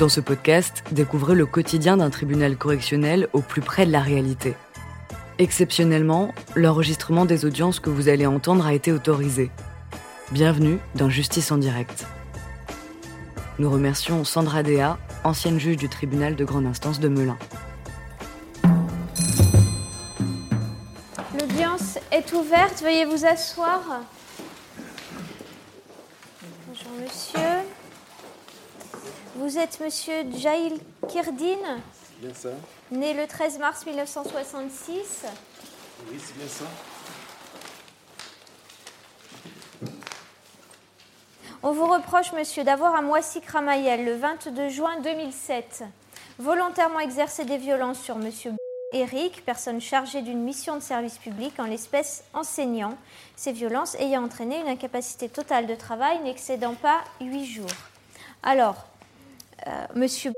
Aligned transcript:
Dans 0.00 0.08
ce 0.08 0.22
podcast, 0.22 0.82
découvrez 0.92 1.34
le 1.34 1.44
quotidien 1.44 1.98
d'un 1.98 2.08
tribunal 2.08 2.56
correctionnel 2.56 3.28
au 3.34 3.42
plus 3.42 3.60
près 3.60 3.84
de 3.84 3.92
la 3.92 4.00
réalité. 4.00 4.54
Exceptionnellement, 5.36 6.32
l'enregistrement 6.56 7.26
des 7.26 7.44
audiences 7.44 7.80
que 7.80 7.90
vous 7.90 8.08
allez 8.08 8.24
entendre 8.24 8.64
a 8.66 8.72
été 8.72 8.92
autorisé. 8.92 9.50
Bienvenue 10.32 10.78
dans 10.94 11.10
Justice 11.10 11.52
en 11.52 11.58
direct. 11.58 12.06
Nous 13.58 13.70
remercions 13.70 14.24
Sandra 14.24 14.62
Dea, 14.62 14.96
ancienne 15.22 15.60
juge 15.60 15.76
du 15.76 15.90
tribunal 15.90 16.34
de 16.34 16.46
grande 16.46 16.64
instance 16.64 16.98
de 16.98 17.08
Melun. 17.08 17.36
L'audience 21.38 21.98
est 22.10 22.32
ouverte, 22.32 22.80
veuillez 22.82 23.04
vous 23.04 23.26
asseoir. 23.26 23.82
Bonjour 26.66 26.90
monsieur. 27.02 27.66
Vous 29.50 29.58
êtes 29.58 29.80
monsieur 29.80 30.30
Jail 30.36 30.80
Kirdine, 31.08 31.82
Bien 32.18 32.32
ça 32.32 32.50
né 32.92 33.14
le 33.14 33.26
13 33.26 33.58
mars 33.58 33.84
1966. 33.84 35.24
Oui, 36.08 36.20
c'est 36.24 36.38
bien 36.38 36.46
ça. 36.46 36.66
On 41.64 41.72
vous 41.72 41.86
reproche, 41.86 42.32
monsieur, 42.32 42.62
d'avoir 42.62 42.94
à 42.94 43.02
Moissy-Cramayel, 43.02 44.04
le 44.04 44.14
22 44.14 44.68
juin 44.68 45.00
2007, 45.00 45.82
volontairement 46.38 47.00
exercé 47.00 47.44
des 47.44 47.58
violences 47.58 48.00
sur 48.00 48.18
monsieur 48.18 48.52
Eric, 48.92 49.44
personne 49.44 49.80
chargée 49.80 50.22
d'une 50.22 50.44
mission 50.44 50.76
de 50.76 50.80
service 50.80 51.18
public, 51.18 51.58
en 51.58 51.64
l'espèce 51.64 52.22
enseignant, 52.34 52.96
ces 53.34 53.50
violences 53.50 53.96
ayant 53.96 54.22
entraîné 54.22 54.60
une 54.60 54.68
incapacité 54.68 55.28
totale 55.28 55.66
de 55.66 55.74
travail 55.74 56.20
n'excédant 56.20 56.74
pas 56.74 57.02
8 57.20 57.44
jours. 57.46 57.66
Alors, 58.44 58.86
monsieur 59.94 60.30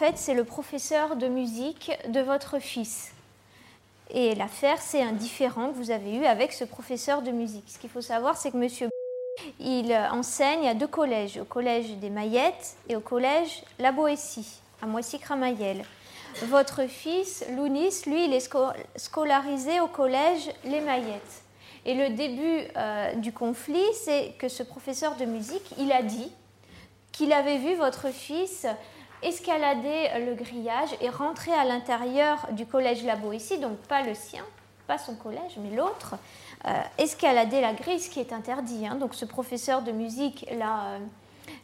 en 0.00 0.04
fait, 0.04 0.16
c'est 0.16 0.34
le 0.34 0.44
professeur 0.44 1.16
de 1.16 1.26
musique 1.26 1.90
de 2.08 2.20
votre 2.20 2.60
fils. 2.60 3.10
Et 4.10 4.34
l'affaire, 4.36 4.80
c'est 4.80 5.02
un 5.02 5.12
différend 5.12 5.70
que 5.70 5.74
vous 5.74 5.90
avez 5.90 6.14
eu 6.14 6.24
avec 6.24 6.52
ce 6.52 6.64
professeur 6.64 7.20
de 7.20 7.32
musique. 7.32 7.64
Ce 7.66 7.78
qu'il 7.78 7.90
faut 7.90 8.00
savoir, 8.00 8.36
c'est 8.36 8.52
que 8.52 8.56
monsieur 8.56 8.88
il 9.60 9.92
enseigne 9.92 10.68
à 10.68 10.74
deux 10.74 10.86
collèges, 10.86 11.38
au 11.38 11.44
collège 11.44 11.90
des 11.96 12.10
Maillettes 12.10 12.76
et 12.88 12.96
au 12.96 13.00
collège 13.00 13.62
La 13.78 13.92
Boétie, 13.92 14.60
à 14.82 14.86
Moissy-Cramayel. 14.86 15.84
Votre 16.44 16.86
fils, 16.86 17.44
Lounis, 17.56 18.02
lui, 18.06 18.24
il 18.26 18.34
est 18.34 18.46
sco- 18.48 18.72
scolarisé 18.96 19.80
au 19.80 19.86
collège 19.88 20.50
Les 20.64 20.80
Maillettes. 20.80 21.42
Et 21.84 21.94
le 21.94 22.10
début 22.14 22.68
euh, 22.76 23.14
du 23.14 23.32
conflit, 23.32 23.84
c'est 23.94 24.34
que 24.38 24.48
ce 24.48 24.62
professeur 24.62 25.16
de 25.16 25.24
musique, 25.24 25.74
il 25.78 25.90
a 25.92 26.02
dit 26.02 26.30
qu'il 27.18 27.32
avait 27.32 27.58
vu 27.58 27.74
votre 27.74 28.10
fils 28.10 28.64
escalader 29.24 30.08
le 30.24 30.34
grillage 30.34 30.90
et 31.00 31.08
rentrer 31.08 31.52
à 31.52 31.64
l'intérieur 31.64 32.46
du 32.52 32.64
collège 32.64 33.04
La 33.04 33.16
Boétie, 33.16 33.58
donc 33.58 33.76
pas 33.88 34.02
le 34.02 34.14
sien, 34.14 34.44
pas 34.86 34.98
son 34.98 35.16
collège, 35.16 35.58
mais 35.58 35.76
l'autre, 35.76 36.14
euh, 36.64 36.70
escalader 36.96 37.60
la 37.60 37.72
grille, 37.72 37.98
ce 37.98 38.08
qui 38.08 38.20
est 38.20 38.32
interdit. 38.32 38.86
hein. 38.86 38.94
Donc 38.94 39.14
ce 39.14 39.24
professeur 39.24 39.82
de 39.82 39.90
musique 39.90 40.46
l'a 40.56 40.92
euh, 40.92 40.98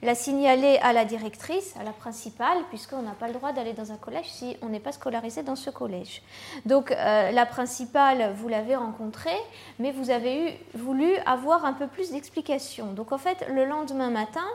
l'a 0.02 0.14
signalé 0.14 0.78
à 0.82 0.92
la 0.92 1.05
directrice, 1.05 1.75
à 1.78 1.84
la 1.84 1.92
principale, 1.92 2.58
puisqu'on 2.69 3.02
n'a 3.02 3.12
pas 3.12 3.28
le 3.28 3.34
droit 3.34 3.52
d'aller 3.52 3.72
dans 3.72 3.92
un 3.92 3.97
collège 3.97 4.27
si 4.27 4.56
on 4.62 4.69
n'est 4.69 4.80
pas 4.80 4.92
scolarisé 4.92 5.42
dans 5.42 5.56
ce 5.56 5.70
collège. 5.70 6.22
Donc 6.66 6.91
euh, 6.91 7.30
la 7.30 7.47
principale, 7.47 8.32
vous 8.36 8.48
l'avez 8.48 8.77
rencontrée, 8.77 9.38
mais 9.78 9.92
vous 9.92 10.10
avez 10.10 10.48
eu, 10.48 10.78
voulu 10.78 11.14
avoir 11.27 11.64
un 11.64 11.72
peu 11.72 11.86
plus 11.86 12.10
d'explications. 12.10 12.92
Donc 12.92 13.12
en 13.12 13.19
fait, 13.19 13.47
le 13.50 13.64
lendemain 13.64 14.10
matin, 14.10 14.47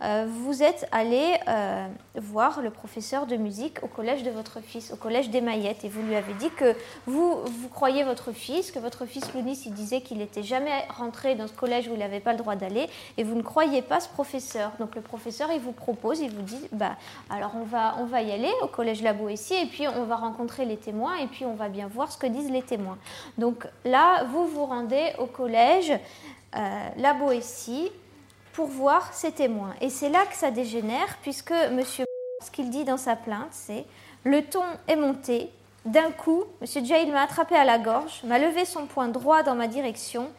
vous 0.00 0.62
êtes 0.62 0.86
allé 0.92 1.34
euh, 1.48 1.86
voir 2.16 2.60
le 2.60 2.70
professeur 2.70 3.26
de 3.26 3.36
musique 3.36 3.82
au 3.82 3.86
collège 3.86 4.22
de 4.22 4.30
votre 4.30 4.60
fils, 4.60 4.92
au 4.92 4.96
collège 4.96 5.30
des 5.30 5.40
Maillettes, 5.40 5.84
et 5.84 5.88
vous 5.88 6.02
lui 6.02 6.14
avez 6.14 6.34
dit 6.34 6.50
que 6.50 6.74
vous, 7.06 7.36
vous 7.44 7.68
croyez 7.68 8.04
votre 8.04 8.32
fils, 8.32 8.70
que 8.70 8.78
votre 8.78 9.06
fils 9.06 9.32
Lounis, 9.32 9.62
il 9.64 9.72
disait 9.72 10.02
qu'il 10.02 10.18
n'était 10.18 10.42
jamais 10.42 10.84
rentré 10.90 11.34
dans 11.34 11.46
ce 11.46 11.52
collège 11.54 11.88
où 11.88 11.94
il 11.94 11.98
n'avait 11.98 12.20
pas 12.20 12.32
le 12.32 12.38
droit 12.38 12.56
d'aller, 12.56 12.88
et 13.16 13.24
vous 13.24 13.34
ne 13.34 13.42
croyez 13.42 13.80
pas 13.80 14.00
ce 14.00 14.08
professeur. 14.08 14.72
Donc 14.78 14.94
le 14.94 15.00
professeur, 15.00 15.50
il 15.52 15.60
vous 15.60 15.72
propose, 15.72 16.20
il 16.20 16.30
vous 16.30 16.42
dit, 16.42 16.68
bah, 16.72 16.96
alors 17.30 17.52
on 17.56 17.64
va, 17.64 17.96
on 17.98 18.04
va 18.04 18.20
y 18.20 18.32
aller 18.32 18.52
au 18.62 18.66
collège 18.66 19.02
La 19.02 19.14
Boétie, 19.14 19.54
et 19.54 19.66
puis 19.66 19.88
on 19.88 20.04
va 20.04 20.16
rencontrer 20.16 20.66
les 20.66 20.76
témoins, 20.76 21.16
et 21.16 21.26
puis 21.26 21.46
on 21.46 21.54
va 21.54 21.68
bien 21.68 21.86
voir 21.86 22.12
ce 22.12 22.18
que 22.18 22.26
disent 22.26 22.50
les 22.50 22.62
témoins. 22.62 22.98
Donc 23.38 23.66
là, 23.84 24.24
vous 24.24 24.46
vous 24.46 24.66
rendez 24.66 25.12
au 25.18 25.26
collège 25.26 25.92
euh, 26.54 26.88
La 26.98 27.14
Boétie 27.14 27.90
pour 28.56 28.68
voir 28.68 29.12
ces 29.12 29.32
témoins. 29.32 29.74
Et 29.82 29.90
c'est 29.90 30.08
là 30.08 30.24
que 30.24 30.34
ça 30.34 30.50
dégénère, 30.50 31.18
puisque 31.20 31.52
monsieur, 31.72 32.06
ce 32.42 32.50
qu'il 32.50 32.70
dit 32.70 32.84
dans 32.84 32.96
sa 32.96 33.14
plainte, 33.14 33.50
c'est 33.52 33.84
le 34.24 34.42
ton 34.42 34.64
est 34.88 34.96
monté. 34.96 35.50
D'un 35.84 36.10
coup, 36.10 36.44
monsieur 36.62 36.82
Jail 36.82 37.10
m'a 37.10 37.22
attrapé 37.22 37.54
à 37.54 37.64
la 37.64 37.78
gorge, 37.78 38.22
m'a 38.24 38.38
levé 38.38 38.64
son 38.64 38.86
poing 38.86 39.08
droit 39.08 39.42
dans 39.42 39.54
ma 39.54 39.68
direction 39.68 40.30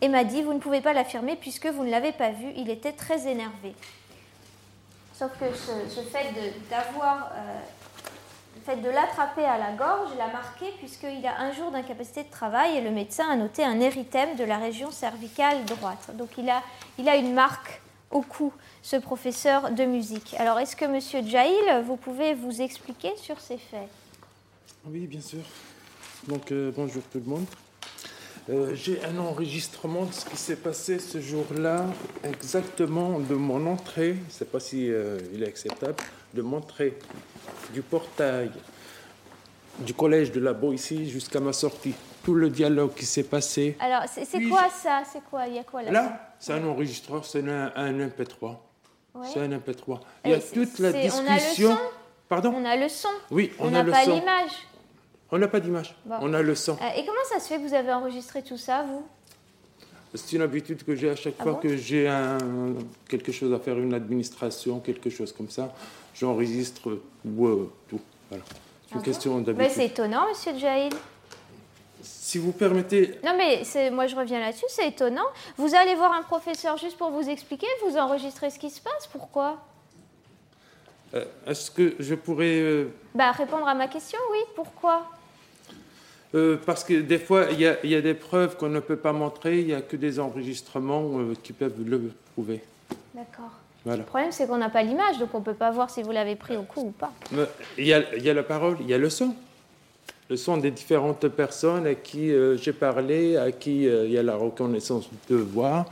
et 0.00 0.08
m'a 0.08 0.22
dit 0.22 0.40
Vous 0.42 0.54
ne 0.54 0.60
pouvez 0.60 0.80
pas 0.80 0.92
l'affirmer 0.92 1.34
puisque 1.34 1.66
vous 1.66 1.84
ne 1.84 1.90
l'avez 1.90 2.12
pas 2.12 2.30
vu. 2.30 2.52
Il 2.56 2.70
était 2.70 2.92
très 2.92 3.26
énervé. 3.26 3.74
Sauf 5.12 5.32
que 5.38 5.46
ce, 5.52 6.00
fait 6.00 6.32
d'avoir. 6.70 7.32
euh, 7.34 7.58
fait 8.64 8.76
de 8.76 8.88
l'attraper 8.88 9.44
à 9.44 9.58
la 9.58 9.72
gorge 9.72 10.16
l'a 10.16 10.28
marqué 10.28 10.66
puisqu'il 10.78 11.26
a 11.26 11.38
un 11.40 11.52
jour 11.52 11.70
d'incapacité 11.70 12.22
de 12.24 12.30
travail 12.30 12.78
et 12.78 12.80
le 12.80 12.90
médecin 12.90 13.28
a 13.28 13.36
noté 13.36 13.62
un 13.62 13.78
érythème 13.80 14.36
de 14.36 14.44
la 14.44 14.58
région 14.58 14.90
cervicale 14.90 15.64
droite. 15.66 16.10
Donc 16.14 16.30
il 16.38 16.48
a, 16.48 17.16
une 17.16 17.34
marque 17.34 17.82
au 18.10 18.22
cou, 18.22 18.52
ce 18.82 18.96
professeur 18.96 19.70
de 19.70 19.84
musique. 19.84 20.34
Alors 20.38 20.58
est-ce 20.60 20.76
que 20.76 20.86
Monsieur 20.86 21.20
Jail, 21.26 21.54
vous 21.84 21.96
pouvez 21.96 22.32
vous 22.34 22.62
expliquer 22.62 23.12
sur 23.16 23.38
ces 23.38 23.58
faits? 23.58 23.88
Oui, 24.86 25.06
bien 25.06 25.20
sûr. 25.20 25.40
Donc, 26.28 26.52
euh, 26.52 26.70
bonjour 26.74 27.02
tout 27.10 27.18
le 27.18 27.30
monde. 27.30 27.46
Euh, 28.50 28.74
J'ai 28.74 29.02
un 29.04 29.18
enregistrement 29.18 30.04
de 30.04 30.12
ce 30.12 30.24
qui 30.24 30.36
s'est 30.36 30.56
passé 30.56 30.98
ce 30.98 31.20
jour-là, 31.20 31.86
exactement 32.22 33.18
de 33.18 33.34
mon 33.34 33.66
entrée, 33.66 34.14
je 34.14 34.26
ne 34.26 34.30
sais 34.30 34.44
pas 34.44 34.60
si 34.60 34.90
euh, 34.90 35.18
il 35.32 35.42
est 35.42 35.48
acceptable, 35.48 35.96
de 36.34 36.42
mon 36.42 36.58
entrée 36.58 36.98
du 37.72 37.80
portail 37.82 38.50
du 39.78 39.94
collège 39.94 40.32
de 40.32 40.40
la 40.40 40.54
ici 40.72 41.08
jusqu'à 41.08 41.40
ma 41.40 41.52
sortie. 41.52 41.94
Tout 42.22 42.34
le 42.34 42.48
dialogue 42.48 42.94
qui 42.94 43.04
s'est 43.04 43.24
passé. 43.24 43.76
Alors 43.80 44.02
c'est 44.08 44.24
quoi 44.48 44.68
ça? 44.70 45.02
C'est 45.10 45.22
quoi? 45.24 45.46
Il 45.46 45.54
y 45.54 45.58
a 45.58 45.64
quoi 45.64 45.82
là? 45.82 45.90
Là, 45.90 46.34
c'est 46.38 46.52
un 46.52 46.64
enregistreur, 46.66 47.24
c'est 47.24 47.46
un, 47.46 47.72
un 47.74 47.92
MP3. 47.92 48.56
Ouais. 49.14 49.26
C'est 49.32 49.40
un 49.40 49.48
MP3. 49.48 50.00
Il 50.24 50.30
y 50.30 50.34
a 50.34 50.38
toute 50.40 50.78
la 50.78 50.92
c'est- 50.92 51.12
on 51.12 51.18
a 51.18 51.22
le 51.22 51.34
discussion. 51.34 51.70
son? 51.70 51.78
Pardon? 52.28 52.54
On 52.56 52.64
a 52.64 52.76
le 52.76 52.88
son, 52.88 53.08
Oui, 53.30 53.52
on 53.58 53.70
n'a 53.70 53.84
pas 53.84 54.04
l'image? 54.04 54.50
On 55.30 55.38
n'a 55.38 55.48
pas 55.48 55.60
d'image. 55.60 55.94
Bon. 56.06 56.16
On 56.20 56.32
a 56.32 56.40
le 56.42 56.54
son. 56.54 56.76
Et 56.96 57.04
comment 57.04 57.18
ça 57.30 57.40
se 57.40 57.48
fait 57.48 57.56
que 57.56 57.66
vous 57.66 57.74
avez 57.74 57.92
enregistré 57.92 58.42
tout 58.42 58.56
ça, 58.56 58.84
vous? 58.84 59.04
C'est 60.14 60.36
une 60.36 60.42
habitude 60.42 60.84
que 60.84 60.94
j'ai 60.94 61.10
à 61.10 61.16
chaque 61.16 61.34
Ah 61.40 61.42
fois 61.42 61.52
bon 61.54 61.58
que 61.58 61.76
j'ai 61.76 62.06
un, 62.08 62.38
quelque 63.08 63.32
chose 63.32 63.52
à 63.52 63.58
faire, 63.58 63.78
une 63.78 63.94
administration, 63.94 64.78
quelque 64.80 65.10
chose 65.10 65.32
comme 65.32 65.50
ça. 65.50 65.74
J'enregistre 66.14 66.98
ou, 67.24 67.68
tout. 67.88 68.00
Voilà. 68.30 68.44
C'est 68.88 68.94
une 68.94 69.02
question 69.02 69.36
Mais 69.38 69.42
d'habitude. 69.42 69.70
c'est 69.74 69.86
étonnant, 69.86 70.28
Monsieur 70.28 70.56
Jail. 70.56 70.90
Si 72.02 72.38
vous 72.38 72.52
permettez, 72.52 73.18
Non 73.24 73.34
mais 73.36 73.64
c'est- 73.64 73.90
moi 73.90 74.06
je 74.06 74.14
reviens 74.14 74.38
là-dessus, 74.38 74.66
c'est 74.68 74.88
étonnant. 74.88 75.24
Vous 75.56 75.74
allez 75.74 75.94
voir 75.94 76.12
un 76.12 76.22
professeur 76.22 76.76
juste 76.76 76.96
pour 76.98 77.10
vous 77.10 77.28
expliquer, 77.28 77.66
vous 77.86 77.96
enregistrez 77.96 78.50
ce 78.50 78.58
qui 78.58 78.70
se 78.70 78.80
passe, 78.80 79.06
pourquoi? 79.10 79.58
Euh, 81.14 81.24
est-ce 81.46 81.70
que 81.70 81.94
je 81.98 82.14
pourrais... 82.14 82.60
euh, 82.60 82.88
Bah 83.14 83.30
répondre 83.32 83.66
à 83.66 83.74
ma 83.74 83.88
question, 83.88 84.18
oui, 84.32 84.38
pourquoi? 84.54 85.08
Euh, 86.34 86.56
parce 86.66 86.84
que 86.84 87.00
des 87.00 87.18
fois, 87.18 87.46
il 87.52 87.60
y, 87.60 87.66
a- 87.66 87.76
il 87.84 87.90
y 87.90 87.94
a 87.94 88.00
des 88.00 88.14
preuves 88.14 88.56
qu'on 88.56 88.68
ne 88.68 88.80
peut 88.80 88.96
pas 88.96 89.12
montrer, 89.12 89.60
il 89.60 89.66
n'y 89.66 89.74
a 89.74 89.82
que 89.82 89.96
des 89.96 90.18
enregistrements 90.20 91.18
euh, 91.18 91.34
qui 91.42 91.52
peuvent 91.52 91.80
le 91.84 92.10
prouver. 92.32 92.62
D'accord. 93.14 93.50
Voilà. 93.84 93.98
Le 93.98 94.04
problème 94.04 94.32
c'est 94.32 94.46
qu'on 94.46 94.56
n'a 94.56 94.70
pas 94.70 94.82
l'image, 94.82 95.18
donc 95.18 95.28
on 95.34 95.40
ne 95.40 95.44
peut 95.44 95.54
pas 95.54 95.70
voir 95.70 95.90
si 95.90 96.02
vous 96.02 96.10
l'avez 96.10 96.36
pris 96.36 96.56
au 96.56 96.62
coup 96.62 96.80
ou 96.86 96.90
pas. 96.90 97.12
Mais 97.32 97.44
Il 97.76 97.86
y, 97.86 97.92
a, 97.92 98.14
il 98.16 98.22
y 98.22 98.30
a 98.30 98.34
la 98.34 98.42
parole, 98.42 98.76
il 98.80 98.88
y 98.88 98.94
a 98.94 98.98
le 98.98 99.10
son. 99.10 99.34
Le 100.30 100.36
son 100.38 100.56
des 100.56 100.70
différentes 100.70 101.28
personnes 101.28 101.86
à 101.86 101.94
qui 101.94 102.32
euh, 102.32 102.56
j'ai 102.56 102.72
parlé, 102.72 103.36
à 103.36 103.52
qui 103.52 103.86
euh, 103.86 104.06
il 104.06 104.12
y 104.12 104.16
a 104.18 104.22
la 104.22 104.36
reconnaissance 104.36 105.10
de 105.28 105.36
voix. 105.36 105.84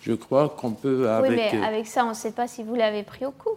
Je 0.00 0.14
crois 0.14 0.48
qu'on 0.48 0.70
peut 0.72 1.08
avec... 1.10 1.30
oui, 1.30 1.36
mais 1.36 1.58
euh, 1.58 1.62
avec 1.62 1.86
ça, 1.86 2.04
on 2.06 2.10
ne 2.10 2.14
sait 2.14 2.32
pas 2.32 2.48
si 2.48 2.62
vous 2.62 2.74
l'avez 2.74 3.02
pris 3.02 3.26
au 3.26 3.30
coup. 3.30 3.56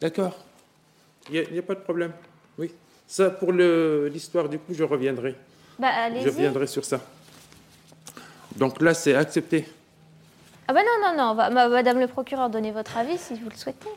D'accord. 0.00 0.34
Il 1.30 1.46
n'y 1.52 1.58
a 1.58 1.62
pas 1.62 1.74
de 1.74 1.80
problème. 1.80 2.12
Ça, 3.06 3.30
pour 3.30 3.52
l'histoire 3.52 4.48
du 4.48 4.58
coup, 4.58 4.74
je 4.74 4.84
reviendrai. 4.84 5.34
Bah 5.78 6.10
Je 6.10 6.28
reviendrai 6.28 6.66
sur 6.66 6.84
ça. 6.84 7.00
Donc 8.56 8.80
là, 8.80 8.94
c'est 8.94 9.14
accepté. 9.14 9.68
Ah 10.68 10.72
bah 10.72 10.80
non, 10.82 11.14
non, 11.14 11.34
non, 11.34 11.68
Madame 11.70 12.00
le 12.00 12.08
procureur, 12.08 12.50
donnez 12.50 12.72
votre 12.72 12.96
avis 12.96 13.18
si 13.18 13.34
vous 13.34 13.48
le 13.48 13.56
souhaitez. 13.56 13.88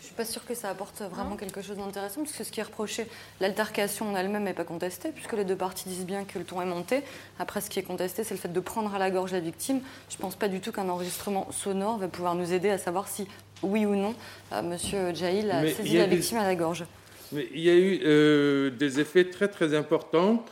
Je 0.00 0.06
suis 0.06 0.14
pas 0.14 0.24
sûre 0.24 0.46
que 0.46 0.54
ça 0.54 0.70
apporte 0.70 1.02
vraiment 1.02 1.36
quelque 1.36 1.60
chose 1.60 1.76
d'intéressant, 1.76 2.22
puisque 2.22 2.44
ce 2.44 2.52
qui 2.52 2.60
est 2.60 2.62
reproché, 2.62 3.08
l'altercation 3.40 4.12
en 4.12 4.16
elle-même 4.16 4.44
n'est 4.44 4.54
pas 4.54 4.64
contestée, 4.64 5.10
puisque 5.10 5.32
les 5.32 5.44
deux 5.44 5.56
parties 5.56 5.88
disent 5.88 6.06
bien 6.06 6.24
que 6.24 6.38
le 6.38 6.44
ton 6.44 6.62
est 6.62 6.66
monté. 6.66 7.02
Après, 7.40 7.60
ce 7.60 7.68
qui 7.68 7.80
est 7.80 7.82
contesté, 7.82 8.22
c'est 8.22 8.32
le 8.32 8.40
fait 8.40 8.52
de 8.52 8.60
prendre 8.60 8.94
à 8.94 8.98
la 8.98 9.10
gorge 9.10 9.32
la 9.32 9.40
victime. 9.40 9.80
Je 10.08 10.16
pense 10.16 10.36
pas 10.36 10.46
du 10.46 10.60
tout 10.60 10.70
qu'un 10.70 10.88
enregistrement 10.88 11.48
sonore 11.50 11.98
va 11.98 12.06
pouvoir 12.06 12.36
nous 12.36 12.52
aider 12.52 12.70
à 12.70 12.78
savoir 12.78 13.08
si 13.08 13.26
oui 13.62 13.86
ou 13.86 13.96
non, 13.96 14.14
euh, 14.52 14.62
Monsieur 14.62 15.12
Jaïl 15.14 15.50
a 15.50 15.68
saisi 15.68 15.98
la 15.98 16.06
victime 16.06 16.38
à 16.38 16.44
la 16.44 16.54
gorge. 16.54 16.84
Mais 17.32 17.48
il 17.52 17.60
y 17.60 17.70
a 17.70 17.74
eu 17.74 18.00
euh, 18.04 18.70
des 18.70 19.00
effets 19.00 19.24
très 19.24 19.48
très 19.48 19.74
importants 19.74 20.44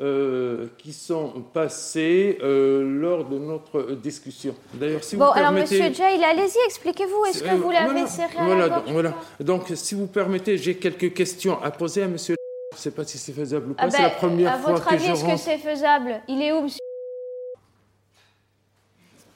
euh, 0.00 0.66
qui 0.78 0.92
sont 0.92 1.44
passés 1.52 2.38
lors 2.40 3.28
de 3.28 3.38
notre 3.38 3.92
discussion. 3.92 4.54
D'ailleurs, 4.74 5.04
si 5.04 5.16
bon, 5.16 5.26
vous 5.26 5.32
alors 5.38 5.52
Monsieur 5.52 5.92
Jaïl, 5.92 6.22
allez-y, 6.24 6.58
expliquez-vous. 6.66 7.24
Est-ce 7.26 7.42
que 7.42 7.54
vous 7.54 7.70
l'avez 7.70 8.06
serré 8.06 8.38
à 8.38 8.44
voilà, 8.44 8.60
la 8.60 8.68
gorge 8.68 8.92
Voilà. 8.92 9.14
Donc, 9.40 9.66
si 9.74 9.94
vous 9.94 10.06
permettez, 10.06 10.56
j'ai 10.56 10.76
quelques 10.76 11.12
questions 11.12 11.62
à 11.62 11.70
poser 11.70 12.02
à 12.02 12.08
Monsieur. 12.08 12.36
Je 12.72 12.76
ne 12.76 12.80
sais 12.80 12.90
pas 12.92 13.04
si 13.04 13.18
c'est 13.18 13.32
faisable 13.32 13.72
ou 13.72 13.74
pas. 13.74 13.84
Ah 13.84 13.90
c'est 13.90 14.02
la 14.02 14.08
ben, 14.08 14.14
première 14.16 14.58
fois 14.60 14.72
que 14.72 14.78
je 14.78 14.82
À 14.82 14.84
votre 14.84 14.92
avis, 14.92 15.06
est-ce 15.06 15.24
que 15.24 15.36
c'est 15.36 15.58
faisable? 15.58 16.20
Il 16.28 16.40
est 16.40 16.52
où, 16.52 16.62
Monsieur? 16.62 16.78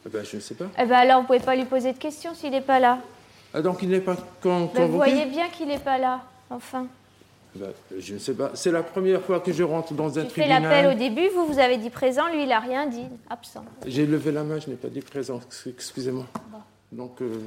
Eh 0.06 0.08
ben, 0.08 0.24
Je 0.24 0.36
ne 0.36 0.40
sais 0.40 0.54
pas. 0.54 0.66
Eh 0.78 0.84
ben, 0.84 0.94
alors, 0.94 1.16
vous 1.16 1.22
ne 1.22 1.26
pouvez 1.26 1.40
pas 1.40 1.56
lui 1.56 1.64
poser 1.64 1.92
de 1.92 1.98
questions 1.98 2.32
s'il 2.34 2.52
n'est 2.52 2.60
pas 2.60 2.78
là. 2.78 3.00
Ah, 3.52 3.62
donc 3.62 3.82
il 3.82 3.88
n'est 3.88 4.00
pas 4.00 4.16
convoqué 4.42 4.78
ben, 4.78 4.86
Vous 4.86 4.96
voyez 4.96 5.26
bien 5.26 5.48
qu'il 5.48 5.68
n'est 5.68 5.78
pas 5.78 5.98
là, 5.98 6.22
enfin. 6.54 6.86
Ben, 7.54 7.72
je 7.96 8.14
ne 8.14 8.18
sais 8.18 8.34
pas. 8.34 8.50
C'est 8.54 8.72
la 8.72 8.82
première 8.82 9.22
fois 9.22 9.38
que 9.38 9.52
je 9.52 9.62
rentre 9.62 9.94
dans 9.94 10.18
un 10.18 10.24
tribunal. 10.24 10.62
fait 10.62 10.68
l'appel 10.68 10.86
au 10.94 10.98
début, 10.98 11.28
vous, 11.28 11.46
vous 11.46 11.58
avez 11.58 11.76
dit 11.76 11.90
présent, 11.90 12.28
lui, 12.32 12.42
il 12.42 12.48
n'a 12.48 12.58
rien 12.58 12.86
dit, 12.86 13.06
absent. 13.30 13.64
J'ai 13.86 14.06
levé 14.06 14.32
la 14.32 14.42
main, 14.42 14.58
je 14.58 14.68
n'ai 14.70 14.76
pas 14.76 14.88
dit 14.88 15.00
présent, 15.00 15.40
excusez-moi. 15.66 16.26
Donc, 16.90 17.22
euh, 17.22 17.38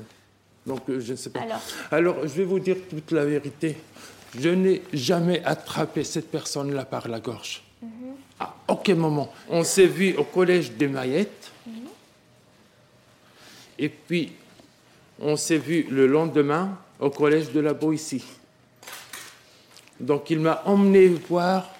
donc 0.66 0.90
euh, 0.90 1.00
je 1.02 1.12
ne 1.12 1.18
sais 1.18 1.30
pas. 1.30 1.42
Alors. 1.42 1.62
Alors, 1.92 2.16
je 2.24 2.34
vais 2.34 2.46
vous 2.46 2.60
dire 2.60 2.78
toute 2.90 3.12
la 3.12 3.26
vérité. 3.26 3.78
Je 4.38 4.50
n'ai 4.50 4.82
jamais 4.94 5.44
attrapé 5.44 6.04
cette 6.04 6.32
personne-là 6.32 6.86
par 6.86 7.08
la 7.10 7.20
gorge. 7.20 7.64
Mhm. 7.82 7.90
À 8.40 8.56
aucun 8.70 8.96
moment. 8.96 9.32
On 9.50 9.64
s'est 9.64 9.88
vu 9.88 10.16
au 10.16 10.24
collège 10.24 10.72
des 10.72 10.88
Maillettes. 10.88 11.52
Mhm. 11.66 11.74
Et 13.80 13.90
puis, 13.90 14.32
on 15.20 15.36
s'est 15.36 15.58
vu 15.58 15.86
le 15.90 16.08
lendemain 16.08 16.78
au 17.00 17.10
collège 17.10 17.52
de 17.52 17.60
la 17.60 17.74
Boétie. 17.74 18.24
Donc 20.00 20.30
il 20.30 20.40
m'a 20.40 20.62
emmené 20.66 21.08
voir 21.08 21.74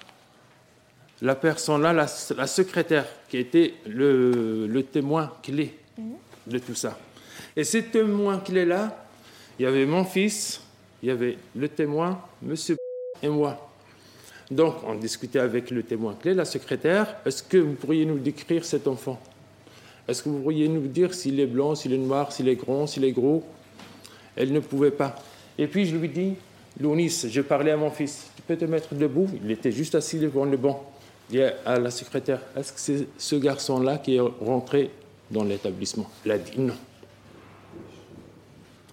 la 1.20 1.34
personne 1.34 1.82
là, 1.82 1.92
la, 1.92 2.06
secrétaire, 2.46 3.06
qui 3.28 3.38
était 3.38 3.74
le, 3.86 4.66
le, 4.66 4.82
témoin 4.84 5.32
clé 5.42 5.74
de 6.46 6.58
tout 6.58 6.74
ça. 6.74 6.98
Et 7.56 7.64
ce 7.64 7.78
témoin 7.78 8.38
clé-là, 8.38 9.04
il 9.58 9.64
y 9.64 9.66
avait 9.66 9.86
mon 9.86 10.04
fils, 10.04 10.62
il 11.02 11.08
y 11.08 11.12
avait 11.12 11.38
le 11.56 11.68
témoin, 11.68 12.20
monsieur 12.42 12.76
et 13.22 13.28
moi. 13.28 13.68
Donc 14.50 14.76
on 14.84 14.94
discutait 14.94 15.40
avec 15.40 15.70
le 15.70 15.82
témoin 15.82 16.14
clé, 16.14 16.34
la 16.34 16.44
secrétaire, 16.44 17.16
est-ce 17.26 17.42
que 17.42 17.58
vous 17.58 17.74
pourriez 17.74 18.06
nous 18.06 18.18
décrire 18.18 18.64
cet 18.64 18.86
enfant? 18.86 19.20
Est-ce 20.06 20.22
que 20.22 20.28
vous 20.30 20.40
pourriez 20.40 20.68
nous 20.68 20.86
dire 20.86 21.12
s'il 21.12 21.38
est 21.38 21.46
blanc, 21.46 21.74
s'il 21.74 21.92
est 21.92 21.98
noir, 21.98 22.32
s'il 22.32 22.48
est 22.48 22.56
grand, 22.56 22.86
s'il 22.86 23.04
est 23.04 23.12
gros? 23.12 23.44
Elle 24.36 24.52
ne 24.52 24.60
pouvait 24.60 24.90
pas. 24.90 25.16
Et 25.58 25.66
puis 25.66 25.84
je 25.84 25.96
lui 25.96 26.08
dis, 26.08 26.34
Lounis, 26.80 27.26
je 27.28 27.40
parlais 27.40 27.72
à 27.72 27.76
mon 27.76 27.90
fils, 27.90 28.26
tu 28.36 28.42
peux 28.42 28.56
te 28.56 28.64
mettre 28.64 28.94
debout? 28.94 29.28
Il 29.42 29.50
était 29.50 29.72
juste 29.72 29.94
assis 29.94 30.18
devant 30.18 30.44
le 30.44 30.56
banc. 30.56 30.84
Il 31.30 31.38
dit 31.38 31.42
à 31.42 31.78
la 31.78 31.90
secrétaire, 31.90 32.40
est-ce 32.56 32.72
que 32.72 32.80
c'est 32.80 33.06
ce 33.18 33.36
garçon-là 33.36 33.98
qui 33.98 34.16
est 34.16 34.20
rentré 34.20 34.90
dans 35.30 35.44
l'établissement? 35.44 36.08
Elle 36.24 36.32
a 36.32 36.38
dit 36.38 36.58
non. 36.58 36.76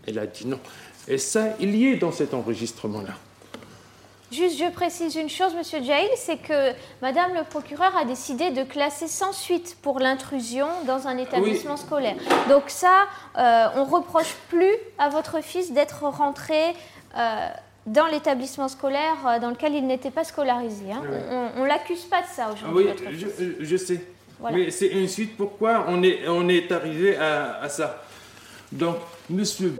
Elle 0.07 0.19
a 0.19 0.25
dit 0.25 0.47
non. 0.47 0.59
Et 1.07 1.17
ça, 1.17 1.55
il 1.59 1.75
y 1.75 1.87
est 1.87 1.97
dans 1.97 2.11
cet 2.11 2.33
enregistrement-là. 2.33 3.13
Juste, 4.31 4.57
je 4.57 4.69
précise 4.71 5.15
une 5.15 5.29
chose, 5.29 5.53
Monsieur 5.55 5.83
Jail, 5.83 6.09
c'est 6.17 6.37
que 6.37 6.73
Madame 7.01 7.35
le 7.35 7.43
procureur 7.43 7.95
a 7.95 8.05
décidé 8.05 8.49
de 8.49 8.63
classer 8.63 9.07
sans 9.07 9.31
suite 9.31 9.77
pour 9.83 9.99
l'intrusion 9.99 10.67
dans 10.87 11.07
un 11.07 11.17
établissement 11.17 11.77
scolaire. 11.77 12.15
Donc 12.49 12.63
ça, 12.67 13.05
euh, 13.37 13.67
on 13.75 13.85
reproche 13.85 14.33
plus 14.49 14.73
à 14.97 15.09
votre 15.09 15.41
fils 15.41 15.71
d'être 15.73 16.03
rentré 16.03 16.73
euh, 17.15 17.47
dans 17.85 18.07
l'établissement 18.07 18.67
scolaire 18.67 19.15
euh, 19.27 19.39
dans 19.39 19.49
lequel 19.49 19.75
il 19.75 19.85
n'était 19.85 20.11
pas 20.11 20.23
scolarisé. 20.23 20.91
Hein. 20.91 21.01
On, 21.57 21.63
ne 21.63 21.67
l'accuse 21.67 22.03
pas 22.05 22.21
de 22.21 22.27
ça 22.27 22.51
aujourd'hui. 22.51 22.87
oui, 23.07 23.25
je, 23.59 23.77
sais. 23.77 24.01
Mais 24.51 24.71
c'est 24.71 24.87
une 24.87 25.07
suite. 25.07 25.37
Pourquoi 25.37 25.85
on 25.87 26.01
est, 26.03 26.27
on 26.27 26.47
est 26.49 26.71
arrivé 26.71 27.15
à, 27.15 27.61
à 27.61 27.69
ça? 27.69 28.03
Donc, 28.71 28.97
Monsieur 29.29 29.75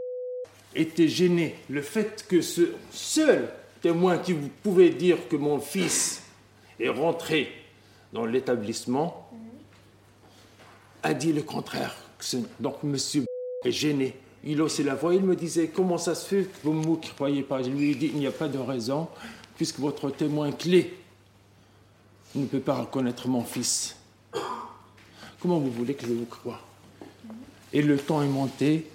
était 0.74 1.08
gêné. 1.08 1.56
Le 1.70 1.82
fait 1.82 2.26
que 2.28 2.42
ce 2.42 2.74
seul 2.92 3.50
témoin 3.82 4.18
qui 4.18 4.34
vous 4.34 4.50
pouvez 4.64 4.90
dire 4.90 5.28
que 5.30 5.36
mon 5.36 5.60
fils 5.60 6.24
est 6.80 6.90
rentré 6.90 7.52
dans 8.12 8.26
l'établissement 8.26 9.30
a 11.04 11.14
dit 11.14 11.34
le 11.34 11.44
contraire. 11.44 11.96
Donc 12.60 12.82
monsieur 12.84 13.26
est 13.64 13.72
gêné. 13.72 14.16
Il 14.46 14.62
haussait 14.62 14.84
la 14.84 14.96
voix, 14.96 15.16
il 15.16 15.24
me 15.24 15.36
disait 15.36 15.70
comment 15.74 15.98
ça 15.98 16.14
se 16.14 16.28
fait 16.28 16.44
que 16.44 16.58
vous 16.64 16.74
ne 16.74 16.86
me 16.86 16.96
croyez 17.16 17.42
pas? 17.42 17.64
Je 17.64 17.70
lui 17.70 17.92
ai 17.92 17.96
dit 17.96 18.12
il 18.14 18.20
n'y 18.20 18.28
a 18.28 18.32
pas 18.32 18.48
de 18.48 18.60
raison 18.60 19.08
puisque 19.58 19.80
votre 19.80 20.12
témoin 20.12 20.52
clé 20.52 20.94
ne 22.36 22.46
peut 22.46 22.60
pas 22.60 22.76
reconnaître 22.76 23.28
mon 23.28 23.44
fils. 23.44 23.96
Comment 25.40 25.60
vous 25.60 25.72
voulez 25.72 25.94
que 25.94 26.06
je 26.06 26.14
vous 26.14 26.26
croie? 26.26 26.60
Et 27.74 27.82
le 27.82 27.98
temps 27.98 28.22
est 28.22 28.28
monté, 28.28 28.88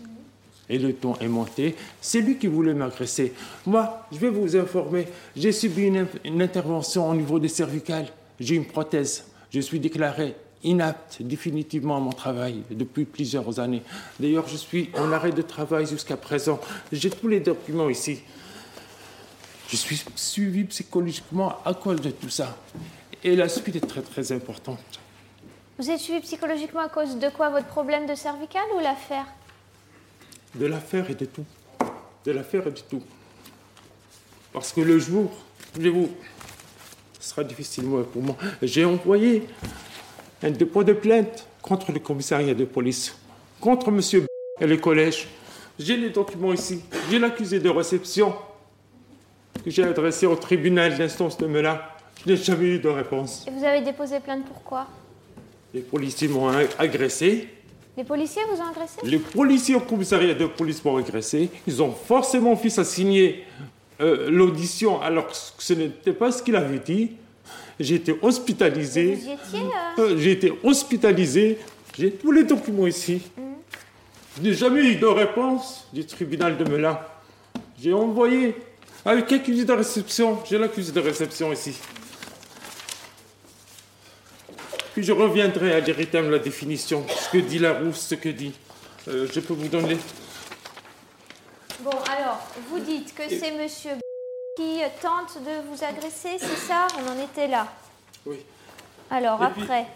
et 0.69 0.79
le 0.79 0.95
ton 0.95 1.17
est 1.17 1.29
monté. 1.29 1.75
C'est 2.01 2.21
lui 2.21 2.39
qui 2.39 2.47
voulait 2.47 2.75
m'agresser. 2.75 3.33
Moi, 3.67 4.07
je 4.13 4.19
vais 4.19 4.31
vous 4.31 4.57
informer, 4.57 5.09
j'ai 5.37 5.53
subi 5.53 5.83
une, 6.25 6.43
intervention 6.43 7.11
au 7.11 7.15
niveau 7.15 7.39
des 7.39 7.49
cervicales. 7.49 8.09
J'ai 8.39 8.55
une 8.55 8.67
prothèse. 8.67 9.25
Je 9.51 9.61
suis 9.61 9.81
déclaré 9.81 10.37
inapte 10.63 11.23
définitivement 11.23 11.97
à 11.97 12.01
mon 12.01 12.13
travail 12.13 12.63
depuis 12.71 13.05
plusieurs 13.05 13.61
années. 13.61 13.83
D'ailleurs, 14.19 14.49
je 14.49 14.57
suis 14.57 14.91
en 14.97 15.13
arrêt 15.13 15.33
de 15.33 15.43
travail 15.43 15.87
jusqu'à 15.87 16.17
présent. 16.17 16.61
J'ai 16.93 17.11
tous 17.11 17.29
les 17.29 17.41
documents 17.41 17.89
ici. 17.89 18.21
Je 19.69 19.77
suis 19.77 20.03
suivi 20.17 20.65
psychologiquement 20.65 21.57
à 21.65 21.75
cause 21.75 22.01
de 22.01 22.11
tout 22.11 22.29
ça. 22.29 22.57
Et 23.23 23.37
la 23.37 23.49
suite 23.49 23.77
est 23.77 23.87
très 23.87 24.03
très 24.03 24.33
importante. 24.33 24.81
Vous 25.79 25.91
êtes 25.91 26.01
suivi 26.01 26.21
psychologiquement 26.21 26.81
à 26.81 26.89
cause 26.89 27.19
de 27.19 27.29
quoi? 27.31 27.51
Votre 27.51 27.69
problème 27.69 28.07
de 28.07 28.15
cervicale 28.15 28.67
ou 28.77 28.81
l'affaire? 28.81 29.27
De 30.55 30.67
l'affaire 30.67 31.09
et 31.09 31.15
de 31.15 31.25
tout. 31.25 31.45
De 32.25 32.33
l'affaire 32.33 32.67
et 32.67 32.73
de 32.73 32.81
tout. 32.81 33.03
Parce 34.53 34.73
que 34.73 34.81
le 34.81 34.99
jour, 34.99 35.31
vous 35.75 36.11
ce 37.21 37.31
sera 37.31 37.45
difficile 37.45 37.85
pour 38.13 38.23
moi, 38.23 38.37
j'ai 38.63 38.85
envoyé 38.85 39.47
un 40.43 40.51
dépôt 40.51 40.85
de 40.85 40.93
plainte 40.93 41.47
contre 41.63 41.93
le 41.93 41.99
commissariat 42.01 42.55
de 42.55 42.65
police, 42.65 43.17
contre 43.61 43.91
monsieur 43.91 44.27
et 44.61 44.67
le 44.67 44.77
collège. 44.77 45.29
J'ai 45.79 45.97
les 45.97 46.11
documents 46.11 46.53
ici. 46.53 46.83
J'ai 47.11 47.19
l'accusé 47.19 47.59
de 47.59 47.69
réception 47.69 48.35
que 49.65 49.71
j'ai 49.71 49.83
adressé 49.85 50.27
au 50.27 50.37
tribunal 50.37 50.97
d'instance 50.97 51.37
de 51.39 51.47
Melun. 51.47 51.81
Je 52.25 52.31
n'ai 52.33 52.37
jamais 52.37 52.67
eu 52.67 52.79
de 52.79 52.89
réponse. 52.89 53.47
Et 53.49 53.51
vous 53.51 53.65
avez 53.65 53.81
déposé 53.81 54.21
plainte 54.21 54.45
pourquoi 54.47 54.87
Les 55.73 55.81
policiers 55.81 56.29
m'ont 56.29 56.49
agressé. 56.79 57.49
Les 57.97 58.05
policiers 58.05 58.43
vous 58.51 58.61
ont 58.61 58.69
agressé? 58.71 59.01
Les 59.05 59.19
policiers 59.19 59.75
au 59.75 59.81
commissariat 59.81 60.35
de 60.35 60.47
police 60.47 60.85
m'ont 60.85 60.97
agressé. 60.97 61.51
Ils 61.67 61.83
ont 61.83 61.93
forcé 61.93 62.39
mon 62.39 62.57
fils 62.57 62.79
à 62.79 62.85
signer 62.85 63.45
euh, 64.01 64.31
l'audition 64.31 65.01
alors 65.01 65.27
que 65.27 65.35
ce 65.35 65.75
n'était 65.75 66.13
pas 66.13 66.31
ce 66.33 66.43
qu'il 66.43 66.57
avait 66.57 66.79
dit. 66.79 67.13
J'ai 67.81 67.95
été 67.95 68.15
hospitalisé. 68.21 69.15
Vous 69.15 69.23
étiez 69.23 69.61
euh 69.99 70.03
euh, 70.03 70.19
J'ai 70.19 70.33
été 70.33 70.53
hospitalisé. 70.63 71.59
J'ai 71.99 72.11
tous 72.11 72.31
les 72.31 72.45
documents 72.45 72.87
ici. 72.87 73.23
Mm. 73.39 73.43
Je 74.37 74.43
n'ai 74.43 74.55
jamais 74.55 74.83
eu 74.83 74.97
de 74.97 75.07
réponse 75.07 75.89
du 75.91 76.05
tribunal 76.05 76.59
de 76.59 76.65
Melun. 76.65 77.01
J'ai 77.83 77.95
envoyé 77.95 78.55
avec 79.03 79.33
accusé 79.33 79.65
de 79.65 79.73
réception. 79.73 80.39
J'ai 80.49 80.59
l'accusé 80.59 80.93
de 80.93 81.01
réception 81.01 81.51
ici. 81.55 81.75
Puis 84.93 85.03
je 85.03 85.13
reviendrai 85.13 85.73
à 85.73 85.81
l'iritem 85.81 86.31
la 86.31 86.39
définition, 86.39 87.07
ce 87.09 87.31
que 87.31 87.39
dit 87.39 87.59
Larousse, 87.59 88.01
ce 88.01 88.15
que 88.15 88.29
dit. 88.29 88.53
Euh, 89.09 89.27
je 89.33 89.41
peux 89.41 89.55
vous 89.55 89.69
donner. 89.69 89.97
Bon, 91.81 91.97
alors, 92.11 92.47
vous 92.69 92.81
dites 92.81 93.15
que 93.15 93.23
c'est 93.27 93.53
monsieur 93.53 93.93
qui 94.61 94.81
tente 95.01 95.43
de 95.43 95.69
vous 95.69 95.83
agresser, 95.83 96.37
c'est 96.39 96.67
ça? 96.69 96.87
On 96.99 97.11
en 97.11 97.25
était 97.25 97.49
là. 97.49 97.67
Oui. 98.27 98.37
Alors, 99.11 99.43
après 99.43 99.87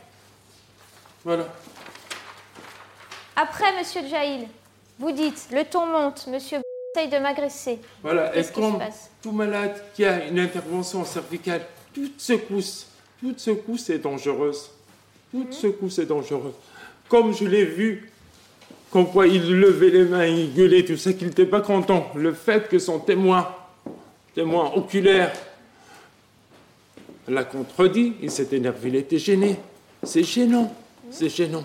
Voilà. 1.23 1.49
Après, 3.37 3.77
monsieur 3.79 4.01
Jaïl, 4.09 4.47
vous 4.99 5.13
dites, 5.13 5.49
le 5.53 5.65
ton 5.65 5.87
monte, 5.87 6.27
monsieur 6.29 6.61
essaye 6.95 7.11
de 7.11 7.19
m'agresser. 7.19 7.79
Voilà, 8.03 8.35
est-ce 8.35 8.53
qu'on, 8.53 8.79
tout 9.23 9.33
malade 9.33 9.85
qui 9.95 10.05
a 10.05 10.25
une 10.25 10.39
intervention 10.39 11.05
cervicale, 11.05 11.67
toute 11.93 12.21
secousse, 12.21 12.87
toute 13.21 13.41
secousse 13.41 13.91
est 13.91 13.99
dangereuse. 13.99 14.71
Toute 15.31 15.53
secousse 15.53 15.99
est 15.99 16.07
dangereux. 16.07 16.55
Comme 17.09 17.35
je 17.35 17.45
l'ai 17.45 17.65
vu, 17.65 18.11
comme 18.91 19.11
quoi 19.11 19.27
il 19.27 19.61
levait 19.61 19.91
les 19.91 20.05
mains, 20.05 20.25
il 20.25 20.55
gueulait, 20.55 20.85
tout 20.85 20.97
ça, 20.97 21.13
qu'il 21.13 21.27
n'était 21.27 21.45
pas 21.45 21.61
content. 21.61 22.11
Le 22.15 22.33
fait 22.33 22.69
que 22.69 22.79
son 22.79 23.01
témoin, 23.01 23.55
témoin 24.35 24.73
oculaire, 24.75 25.33
l'a 27.29 27.45
contredit, 27.45 28.15
il 28.21 28.31
s'est 28.31 28.49
énervé, 28.53 28.89
il 28.89 28.97
était 28.97 29.19
gêné. 29.19 29.57
C'est 30.03 30.25
gênant, 30.25 30.75
c'est 31.11 31.29
gênant. 31.29 31.65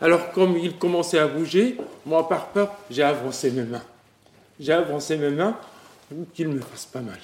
Alors 0.00 0.32
comme 0.32 0.56
il 0.56 0.76
commençait 0.78 1.18
à 1.18 1.26
bouger, 1.26 1.76
moi 2.06 2.28
par 2.28 2.48
peur, 2.48 2.74
j'ai 2.90 3.02
avancé 3.02 3.50
mes 3.50 3.64
mains. 3.64 3.82
j'ai 4.58 4.72
avancé 4.72 5.16
mes 5.16 5.30
mains 5.30 5.56
pour 6.08 6.26
qu'il 6.32 6.48
me 6.48 6.60
fasse 6.60 6.86
pas 6.86 7.00
mal. 7.00 7.18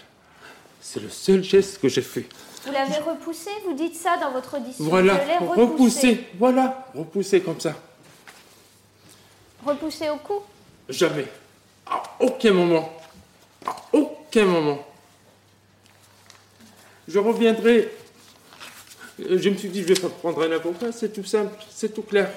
C'est 0.81 1.01
le 1.01 1.09
seul 1.09 1.43
geste 1.45 1.81
que 1.81 1.89
j'ai 1.89 2.03
fait. 2.03 2.27
Vous 2.65 2.73
l'avez 2.73 2.97
repoussé? 2.99 3.51
Vous 3.67 3.75
dites 3.75 3.95
ça 3.95 4.17
dans 4.19 4.33
votre 4.33 4.57
audition 4.59 4.85
Voilà, 4.85 5.19
repoussé. 5.41 6.27
voilà, 6.39 6.87
repousser 6.95 7.41
comme 7.41 7.61
ça. 7.61 7.75
Repoussé 9.65 10.09
au 10.11 10.17
cou? 10.17 10.41
Jamais. 10.89 11.27
À 11.87 12.03
aucun 12.21 12.53
moment. 12.53 12.91
À 13.67 13.77
aucun 13.93 14.20
moment. 14.39 14.87
Je 17.09 17.19
reviendrai. 17.19 17.91
Je 19.19 19.51
me 19.51 19.57
suis 19.57 19.69
dit, 19.69 19.83
je 19.83 19.89
vais 19.89 20.01
pas 20.01 20.09
prendre 20.09 20.43
un 20.43 20.53
avocat, 20.53 20.93
c'est 20.93 21.13
tout 21.13 21.25
simple, 21.25 21.55
c'est 21.71 21.93
tout 21.93 22.03
clair. 22.03 22.31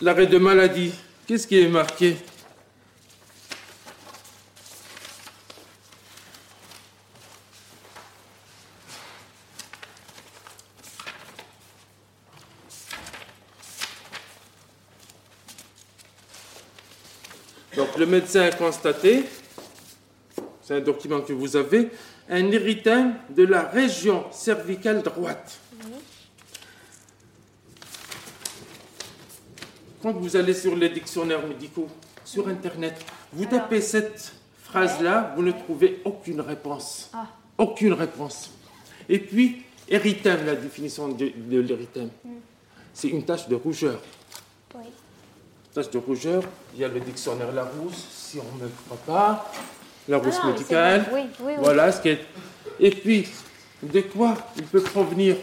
L'arrêt 0.00 0.26
de 0.26 0.38
maladie, 0.38 0.92
qu'est-ce 1.26 1.46
qui 1.46 1.60
est 1.60 1.68
marqué? 1.68 2.16
Donc 17.82 17.98
le 17.98 18.06
médecin 18.06 18.42
a 18.42 18.52
constaté, 18.52 19.24
c'est 20.62 20.76
un 20.76 20.80
document 20.80 21.20
que 21.20 21.32
vous 21.32 21.56
avez, 21.56 21.90
un 22.30 22.48
érythème 22.52 23.16
de 23.30 23.42
la 23.42 23.62
région 23.62 24.26
cervicale 24.30 25.02
droite. 25.02 25.58
Quand 30.00 30.12
vous 30.12 30.36
allez 30.36 30.54
sur 30.54 30.76
les 30.76 30.90
dictionnaires 30.90 31.44
médicaux, 31.44 31.88
sur 32.24 32.46
Internet, 32.46 33.04
vous 33.32 33.46
Alors. 33.48 33.62
tapez 33.62 33.80
cette 33.80 34.32
phrase-là, 34.62 35.32
vous 35.34 35.42
ne 35.42 35.50
trouvez 35.50 36.02
aucune 36.04 36.40
réponse. 36.40 37.10
Ah. 37.12 37.26
Aucune 37.58 37.94
réponse. 37.94 38.52
Et 39.08 39.18
puis, 39.18 39.64
érythème, 39.88 40.46
la 40.46 40.54
définition 40.54 41.08
de, 41.08 41.32
de 41.36 41.58
l'érythème, 41.58 42.10
c'est 42.94 43.08
une 43.08 43.24
tache 43.24 43.48
de 43.48 43.56
rougeur. 43.56 44.00
Oui. 44.76 44.84
Tache 45.74 45.90
de 45.90 45.98
rougeur, 45.98 46.42
il 46.74 46.80
y 46.80 46.84
a 46.84 46.88
le 46.88 47.00
dictionnaire 47.00 47.50
Larousse, 47.50 48.06
si 48.10 48.38
on 48.38 48.56
ne 48.58 48.64
me 48.64 48.70
croit 48.84 48.98
pas, 49.06 49.52
Larousse 50.06 50.38
Ah 50.42 50.46
médicale. 50.48 51.06
Oui, 51.12 51.20
oui, 51.40 51.46
oui. 51.46 51.52
Voilà 51.58 51.90
ce 51.92 52.02
qui 52.02 52.08
est. 52.10 52.20
Et 52.78 52.90
puis, 52.90 53.26
de 53.82 54.00
quoi 54.02 54.36
il 54.56 54.64
peut 54.64 54.82
provenir 54.82 55.36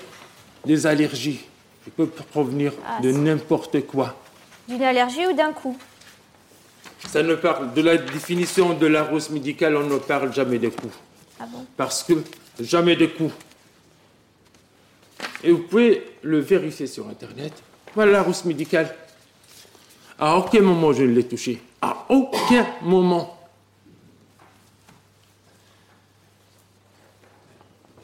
des 0.66 0.86
allergies? 0.86 1.42
Il 1.88 1.92
peut 1.94 2.06
provenir 2.06 2.74
Ah, 2.86 3.02
de 3.02 3.12
n'importe 3.12 3.82
quoi. 3.88 4.16
D'une 4.68 4.84
allergie 4.84 5.26
ou 5.26 5.34
d'un 5.34 5.52
coup? 5.52 5.76
Ça 7.08 7.24
ne 7.24 7.34
parle 7.34 7.74
de 7.74 7.82
la 7.82 7.98
définition 7.98 8.74
de 8.74 8.86
la 8.86 9.04
rousse 9.04 9.32
médicale, 9.32 9.76
on 9.78 9.88
ne 9.88 9.98
parle 9.98 10.32
jamais 10.32 10.60
de 10.60 10.70
coups. 10.70 10.96
Ah 11.40 11.46
bon? 11.52 11.66
Parce 11.76 12.04
que 12.04 12.14
jamais 12.60 12.96
de 12.96 13.08
coups. 13.08 13.34
Et 15.44 15.52
vous 15.52 15.64
pouvez 15.64 16.04
le 16.22 16.40
vérifier 16.40 16.86
sur 16.86 17.08
Internet. 17.08 17.54
Voilà 17.96 18.12
la 18.12 18.22
rousse 18.22 18.46
médicale. 18.46 18.94
À 20.20 20.36
aucun 20.38 20.62
moment 20.62 20.92
je 20.94 21.04
ne 21.04 21.14
l'ai 21.14 21.28
touché. 21.28 21.62
À 21.82 22.06
aucun 22.10 22.66
moment. 22.82 23.38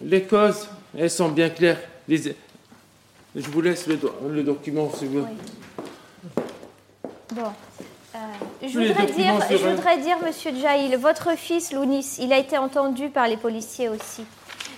Les 0.02 0.24
causes, 0.24 0.68
elles 0.98 1.10
sont 1.10 1.30
bien 1.30 1.50
claires. 1.50 1.80
Les- 2.08 2.36
Je 3.36 3.50
vous 3.50 3.62
laisse 3.62 3.88
le, 3.88 3.98
do- 3.98 4.14
le 4.30 4.44
document 4.44 4.90
si 4.98 5.06
vous 5.08 5.20
Oui. 5.20 6.44
Bon. 7.34 7.52
Euh, 8.16 8.18
je, 8.62 8.80
voudrais 8.80 9.08
dire, 9.08 9.34
je 9.50 9.58
voudrais 9.58 9.98
dire, 9.98 10.18
monsieur 10.24 10.52
Jaïl, 10.56 10.96
votre 10.98 11.36
fils, 11.38 11.74
Lounis, 11.74 12.16
il 12.22 12.32
a 12.32 12.38
été 12.38 12.58
entendu 12.58 13.10
par 13.10 13.28
les 13.28 13.36
policiers 13.36 13.90
aussi. 13.90 14.24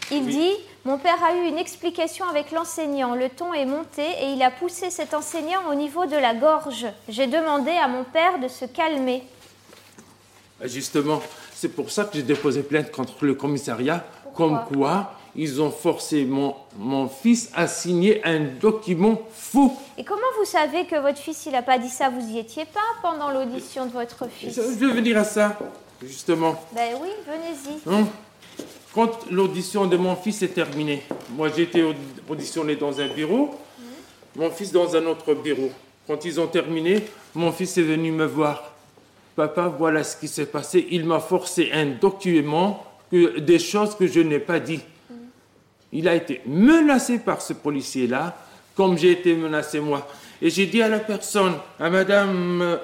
Il 0.10 0.24
Oui. 0.24 0.32
dit 0.32 0.51
Mon 0.88 0.98
père 0.98 1.22
a 1.22 1.36
eu 1.36 1.50
une 1.50 1.58
explication 1.58 2.25
avec 2.29 2.53
l'enseignant. 2.53 3.13
Le 3.13 3.27
ton 3.27 3.53
est 3.53 3.65
monté 3.65 4.03
et 4.22 4.32
il 4.32 4.41
a 4.41 4.50
poussé 4.50 4.89
cet 4.89 5.13
enseignant 5.13 5.70
au 5.70 5.75
niveau 5.75 6.06
de 6.06 6.15
la 6.15 6.34
gorge. 6.34 6.86
J'ai 7.10 7.27
demandé 7.27 7.72
à 7.72 7.89
mon 7.89 8.06
père 8.06 8.39
de 8.39 8.48
se 8.48 8.63
calmer. 8.63 9.24
Justement, 10.63 11.22
c'est 11.53 11.67
pour 11.67 11.91
ça 11.91 12.06
que 12.06 12.12
j'ai 12.13 12.24
déposé 12.24 12.63
plainte 12.63 12.89
contre 12.89 13.25
le 13.25 13.34
commissariat, 13.34 14.06
comme 14.34 14.63
quoi 14.63 15.12
ils 15.36 15.62
ont 15.62 15.72
forcé 15.72 16.24
mon, 16.24 16.56
mon 16.77 17.10
fils 17.10 17.51
à 17.53 17.67
signer 17.67 18.25
un 18.25 18.39
document 18.39 19.17
faux. 19.34 19.74
Et 19.98 20.06
comment 20.06 20.22
vous 20.39 20.46
savez 20.46 20.86
que 20.86 20.96
votre 20.96 21.20
fils, 21.20 21.48
il 21.48 21.51
n'a 21.51 21.63
pas 21.63 21.79
dit 21.79 21.89
ça? 21.89 22.08
Vous 22.08 22.25
y 22.29 22.39
étiez 22.39 22.63
pas 22.63 22.79
pendant 23.01 23.29
l'audition 23.29 23.88
de 23.88 23.91
votre 23.91 24.29
fils? 24.29 24.56
Je 24.56 24.62
vais 24.62 24.94
venir 24.94 25.17
à 25.17 25.25
ça, 25.25 25.58
justement. 26.01 26.56
Ben 26.72 26.96
oui, 27.01 27.10
venez-y. 27.27 27.94
Hein? 27.94 28.08
Quand 28.98 29.30
l'audition 29.30 29.86
de 29.86 29.96
mon 29.96 30.16
fils 30.16 30.42
est 30.42 30.56
terminée, 30.56 31.04
moi 31.30 31.50
j'ai 31.56 31.62
été 31.62 31.84
aud- 31.84 31.94
auditionné 32.27 32.75
dans 32.75 33.00
un 33.00 33.08
bureau, 33.10 33.54
mon 34.36 34.50
fils 34.50 34.72
dans 34.72 34.96
un 34.96 35.06
autre 35.06 35.36
bureau. 35.36 35.70
Quand 36.08 36.25
ils 36.25 36.39
ont 36.39 36.48
terminé, 36.48 37.06
mon 37.36 37.51
fils 37.51 37.77
est 37.77 37.84
venu 37.84 38.12
me 38.12 38.25
voir. 38.25 38.72
Papa, 39.36 39.68
voilà 39.68 40.04
ce 40.04 40.18
qui 40.18 40.27
s'est 40.27 40.48
passé. 40.48 40.88
Il 40.89 41.06
m'a 41.06 41.20
forcé 41.20 41.70
un 41.72 41.86
document, 41.86 42.84
que, 43.12 43.38
des 43.38 43.60
choses 43.60 43.94
que 43.94 44.08
je 44.08 44.22
n'ai 44.22 44.39
pas 44.39 44.60
dit. 44.60 44.80
Il 45.94 46.08
a 46.08 46.16
été 46.16 46.42
menacé 46.48 47.20
par 47.20 47.39
ce 47.44 47.54
policier-là, 47.54 48.36
comme 48.75 48.98
j'ai 48.98 49.12
été 49.12 49.36
menacé 49.36 49.80
moi. 49.80 50.08
Et 50.42 50.50
j'ai 50.50 50.66
dit 50.66 50.82
à 50.82 50.89
la 50.89 50.98
personne, 51.01 51.54
à 51.80 51.92
madame, 51.92 52.80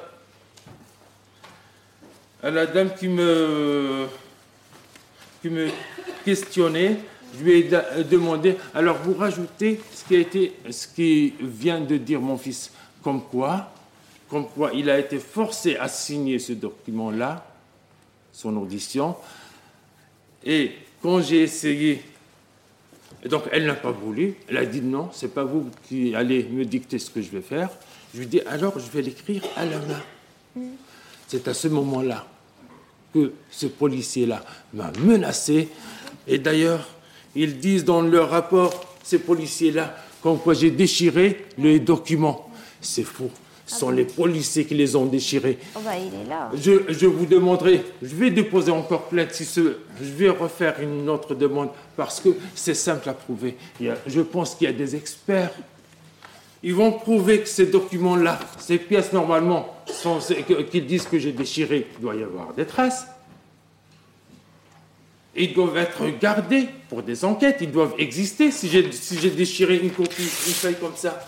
à 2.43 2.51
la 2.51 2.67
dame 2.67 2.91
qui 2.99 3.07
me, 3.07 4.05
qui 5.43 5.49
me 5.49 5.67
questionnait, 6.23 6.97
je 7.37 7.43
lui 7.43 7.51
ai 7.59 7.63
da- 7.63 8.01
demandé, 8.01 8.55
alors 8.73 8.97
vous 9.03 9.13
rajoutez 9.13 9.81
ce 9.93 10.05
qui, 10.05 10.15
a 10.15 10.19
été, 10.19 10.53
ce 10.71 10.87
qui 10.87 11.33
vient 11.41 11.81
de 11.81 11.97
dire 11.97 12.21
mon 12.21 12.37
fils, 12.37 12.71
comme 13.03 13.21
quoi, 13.23 13.71
comme 14.29 14.47
quoi 14.47 14.71
il 14.73 14.89
a 14.89 14.97
été 14.97 15.19
forcé 15.19 15.75
à 15.75 15.89
signer 15.89 16.39
ce 16.39 16.53
document-là, 16.53 17.45
son 18.31 18.55
audition, 18.55 19.17
et 20.45 20.71
quand 21.01 21.21
j'ai 21.21 21.41
essayé, 21.41 22.01
donc 23.29 23.43
elle 23.51 23.65
n'a 23.65 23.73
pas 23.75 23.91
voulu, 23.91 24.35
elle 24.47 24.57
a 24.57 24.65
dit 24.65 24.81
non, 24.81 25.09
c'est 25.11 25.33
pas 25.33 25.43
vous 25.43 25.69
qui 25.89 26.15
allez 26.15 26.43
me 26.45 26.63
dicter 26.63 26.99
ce 26.99 27.09
que 27.11 27.21
je 27.21 27.29
vais 27.31 27.41
faire. 27.41 27.69
Je 28.13 28.19
lui 28.19 28.25
ai 28.25 28.29
dit 28.29 28.41
alors 28.41 28.79
je 28.79 28.89
vais 28.91 29.01
l'écrire 29.01 29.43
à 29.57 29.65
la 29.65 29.77
main. 29.79 30.65
C'est 31.27 31.47
à 31.47 31.53
ce 31.53 31.67
moment-là 31.67 32.25
que 33.13 33.31
ce 33.51 33.67
policier-là 33.67 34.43
m'a 34.73 34.91
menacé. 34.99 35.69
Et 36.27 36.37
d'ailleurs, 36.37 36.87
ils 37.35 37.59
disent 37.59 37.85
dans 37.85 38.01
leur 38.01 38.29
rapport, 38.29 38.85
ces 39.03 39.19
policiers-là, 39.19 39.95
comme 40.21 40.39
quoi 40.39 40.53
j'ai 40.53 40.71
déchiré 40.71 41.45
les 41.57 41.79
documents. 41.79 42.49
C'est 42.81 43.03
faux. 43.03 43.29
Ce 43.65 43.77
sont 43.79 43.89
les 43.91 44.03
policiers 44.03 44.65
qui 44.65 44.75
les 44.75 44.95
ont 44.95 45.05
déchirés. 45.05 45.57
Oh 45.75 45.79
bah 45.85 45.91
il 45.97 46.07
est 46.13 46.27
là. 46.29 46.51
Je, 46.53 46.81
je 46.89 47.05
vous 47.05 47.25
demanderai, 47.25 47.81
je 48.01 48.13
vais 48.15 48.29
déposer 48.29 48.71
encore 48.71 49.03
plainte 49.03 49.31
si 49.31 49.45
ce, 49.45 49.77
je 50.01 50.05
vais 50.11 50.29
refaire 50.29 50.75
une 50.81 51.09
autre 51.09 51.33
demande 51.33 51.69
parce 51.95 52.19
que 52.19 52.29
c'est 52.55 52.73
simple 52.73 53.07
à 53.09 53.13
prouver. 53.13 53.55
A- 53.81 53.95
je 54.05 54.19
pense 54.21 54.55
qu'il 54.55 54.67
y 54.67 54.69
a 54.69 54.73
des 54.73 54.95
experts. 54.97 55.51
Ils 56.63 56.73
vont 56.73 56.93
prouver 56.93 57.41
que 57.41 57.49
ces 57.49 57.65
documents-là, 57.65 58.39
ces 58.57 58.77
pièces 58.77 59.11
normalement, 59.11 59.83
qu'ils 60.71 60.85
disent 60.85 61.05
que 61.05 61.19
j'ai 61.19 61.33
déchiré, 61.33 61.87
il 61.95 62.01
doit 62.01 62.15
y 62.15 62.23
avoir 62.23 62.53
des 62.53 62.65
traces. 62.65 63.05
Ils 65.35 65.53
doivent 65.53 65.75
être 65.77 66.05
gardés 66.19 66.69
pour 66.89 67.03
des 67.03 67.25
enquêtes, 67.25 67.57
ils 67.59 67.71
doivent 67.71 67.95
exister. 67.97 68.49
Si 68.49 68.69
j'ai 68.69 69.29
déchiré 69.31 69.77
une 69.77 69.91
copie, 69.91 70.21
une 70.21 70.53
feuille 70.53 70.79
comme 70.79 70.95
ça, 70.95 71.25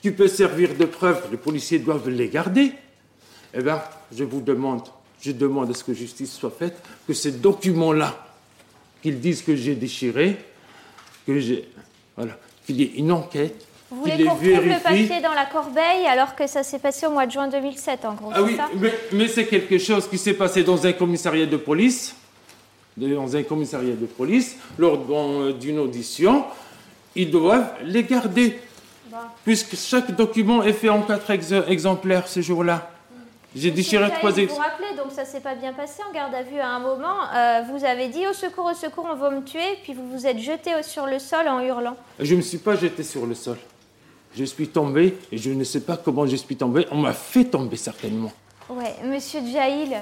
qui 0.00 0.10
peut 0.12 0.28
servir 0.28 0.74
de 0.74 0.86
preuve, 0.86 1.28
les 1.30 1.36
policiers 1.36 1.78
doivent 1.78 2.08
les 2.08 2.28
garder. 2.28 2.72
Eh 3.52 3.62
bien, 3.62 3.82
je 4.16 4.24
vous 4.24 4.40
demande, 4.40 4.82
je 5.20 5.32
demande 5.32 5.70
à 5.70 5.74
ce 5.74 5.84
que 5.84 5.92
justice 5.92 6.32
soit 6.32 6.54
faite, 6.56 6.76
que 7.06 7.12
ces 7.12 7.32
documents-là, 7.32 8.26
qu'ils 9.02 9.20
disent 9.20 9.42
que 9.42 9.56
j'ai 9.56 9.74
déchirés, 9.74 10.36
que 11.26 11.38
j'ai, 11.38 11.68
voilà, 12.16 12.38
qu'il 12.64 12.80
y 12.80 12.84
ait 12.84 12.92
une 12.96 13.12
enquête, 13.12 13.66
Vous 13.90 14.00
voulez 14.00 14.24
qu'on 14.24 14.34
retrouve 14.34 14.66
le 14.66 14.82
papier 14.82 15.20
dans 15.22 15.32
la 15.34 15.44
corbeille 15.46 16.06
alors 16.06 16.34
que 16.34 16.46
ça 16.46 16.62
s'est 16.64 16.78
passé 16.80 17.06
au 17.06 17.10
mois 17.10 17.26
de 17.26 17.30
juin 17.32 17.46
2007 17.48 18.04
en 18.04 18.14
gros, 18.14 18.30
Ah 18.34 18.42
oui, 18.42 18.56
ça 18.56 18.68
mais, 18.74 18.92
mais 19.12 19.28
c'est 19.28 19.46
quelque 19.46 19.78
chose 19.78 20.08
qui 20.08 20.18
s'est 20.18 20.34
passé 20.34 20.64
dans 20.64 20.84
un 20.86 20.92
commissariat 20.92 21.46
de 21.46 21.56
police, 21.56 22.14
dans 22.96 23.36
un 23.36 23.42
commissariat 23.44 23.94
de 23.94 24.06
police, 24.06 24.56
lors 24.78 24.98
d'un- 24.98 25.52
d'une 25.52 25.78
audition. 25.78 26.44
Ils 27.14 27.30
doivent 27.30 27.74
les 27.84 28.02
garder, 28.02 28.58
puisque 29.44 29.76
chaque 29.76 30.10
document 30.16 30.62
est 30.64 30.72
fait 30.72 30.88
en 30.88 31.02
quatre 31.02 31.30
ex- 31.30 31.52
exemplaires 31.68 32.26
ce 32.26 32.40
jour-là. 32.40 32.90
J'ai 33.54 33.70
déchiré 33.70 34.10
trois 34.18 34.36
ex- 34.36 34.50
Vous 34.52 34.56
vous 34.58 34.62
rappelez, 34.62 34.94
donc 34.98 35.12
ça 35.12 35.24
s'est 35.24 35.40
pas 35.40 35.54
bien 35.54 35.72
passé 35.72 36.02
en 36.06 36.12
garde 36.12 36.34
à 36.34 36.42
vue 36.42 36.58
à 36.58 36.68
un 36.68 36.78
moment. 36.80 37.16
euh, 37.34 37.62
vous 37.72 37.84
avez 37.86 38.08
dit 38.08 38.26
au 38.26 38.34
secours, 38.34 38.66
au 38.66 38.74
secours, 38.74 39.08
on 39.10 39.14
va 39.16 39.30
me 39.30 39.42
tuer, 39.44 39.78
puis 39.82 39.94
vous 39.94 40.06
vous 40.10 40.26
êtes 40.26 40.38
jeté 40.40 40.72
sur 40.82 41.06
le 41.06 41.18
sol 41.18 41.48
en 41.48 41.60
hurlant. 41.60 41.96
Je 42.20 42.32
ne 42.32 42.38
me 42.38 42.42
suis 42.42 42.58
pas 42.58 42.74
jeté 42.76 43.02
sur 43.02 43.24
le 43.24 43.34
sol. 43.34 43.56
Je 44.36 44.44
suis 44.44 44.68
tombé 44.68 45.16
et 45.32 45.38
je 45.38 45.50
ne 45.50 45.64
sais 45.64 45.80
pas 45.80 45.96
comment 45.96 46.26
je 46.26 46.36
suis 46.36 46.56
tombé. 46.56 46.86
On 46.90 46.98
m'a 46.98 47.14
fait 47.14 47.44
tomber 47.44 47.76
certainement. 47.76 48.30
Ouais, 48.68 48.94
monsieur 49.02 49.40
Djaïl, 49.40 49.96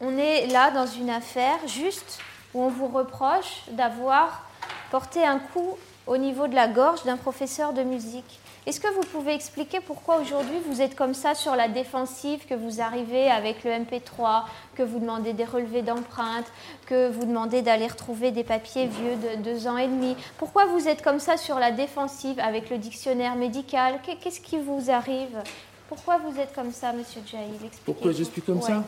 on 0.00 0.16
est 0.16 0.46
là 0.46 0.70
dans 0.70 0.86
une 0.86 1.10
affaire 1.10 1.58
juste 1.66 2.18
où 2.54 2.62
on 2.62 2.68
vous 2.68 2.86
reproche 2.86 3.64
d'avoir 3.72 4.48
porté 4.90 5.22
un 5.22 5.38
coup 5.38 5.76
au 6.06 6.16
niveau 6.16 6.46
de 6.46 6.54
la 6.54 6.66
gorge 6.66 7.04
d'un 7.04 7.18
professeur 7.18 7.74
de 7.74 7.82
musique. 7.82 8.40
Est-ce 8.66 8.80
que 8.80 8.88
vous 8.94 9.02
pouvez 9.12 9.34
expliquer 9.34 9.80
pourquoi 9.80 10.16
aujourd'hui 10.16 10.56
vous 10.66 10.80
êtes 10.80 10.96
comme 10.96 11.12
ça 11.12 11.34
sur 11.34 11.54
la 11.54 11.68
défensive, 11.68 12.46
que 12.46 12.54
vous 12.54 12.80
arrivez 12.80 13.30
avec 13.30 13.62
le 13.62 13.70
MP3, 13.70 14.44
que 14.74 14.82
vous 14.82 15.00
demandez 15.00 15.34
des 15.34 15.44
relevés 15.44 15.82
d'empreintes, 15.82 16.50
que 16.86 17.10
vous 17.10 17.26
demandez 17.26 17.60
d'aller 17.60 17.86
retrouver 17.86 18.30
des 18.30 18.42
papiers 18.42 18.86
vieux 18.86 19.16
de 19.16 19.42
deux 19.42 19.66
ans 19.66 19.76
et 19.76 19.86
demi? 19.86 20.16
Pourquoi 20.38 20.64
vous 20.64 20.88
êtes 20.88 21.02
comme 21.02 21.20
ça 21.20 21.36
sur 21.36 21.58
la 21.58 21.72
défensive 21.72 22.40
avec 22.40 22.70
le 22.70 22.78
dictionnaire 22.78 23.36
médical? 23.36 24.00
Qu'est-ce 24.22 24.40
qui 24.40 24.58
vous 24.58 24.90
arrive? 24.90 25.42
Pourquoi 25.90 26.16
vous 26.16 26.40
êtes 26.40 26.54
comme 26.54 26.72
ça, 26.72 26.94
monsieur 26.94 27.20
Jaïl 27.26 27.52
Pourquoi 27.84 28.12
je 28.12 28.24
suis 28.24 28.40
comme 28.40 28.62
ça? 28.62 28.82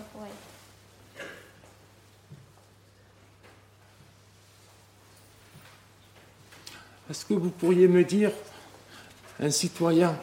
Est-ce 7.11 7.26
que 7.26 7.35
vous 7.35 7.50
pourriez 7.50 7.87
me 7.87 8.02
dire 8.02 8.33
un 9.40 9.50
citoyen 9.50 10.16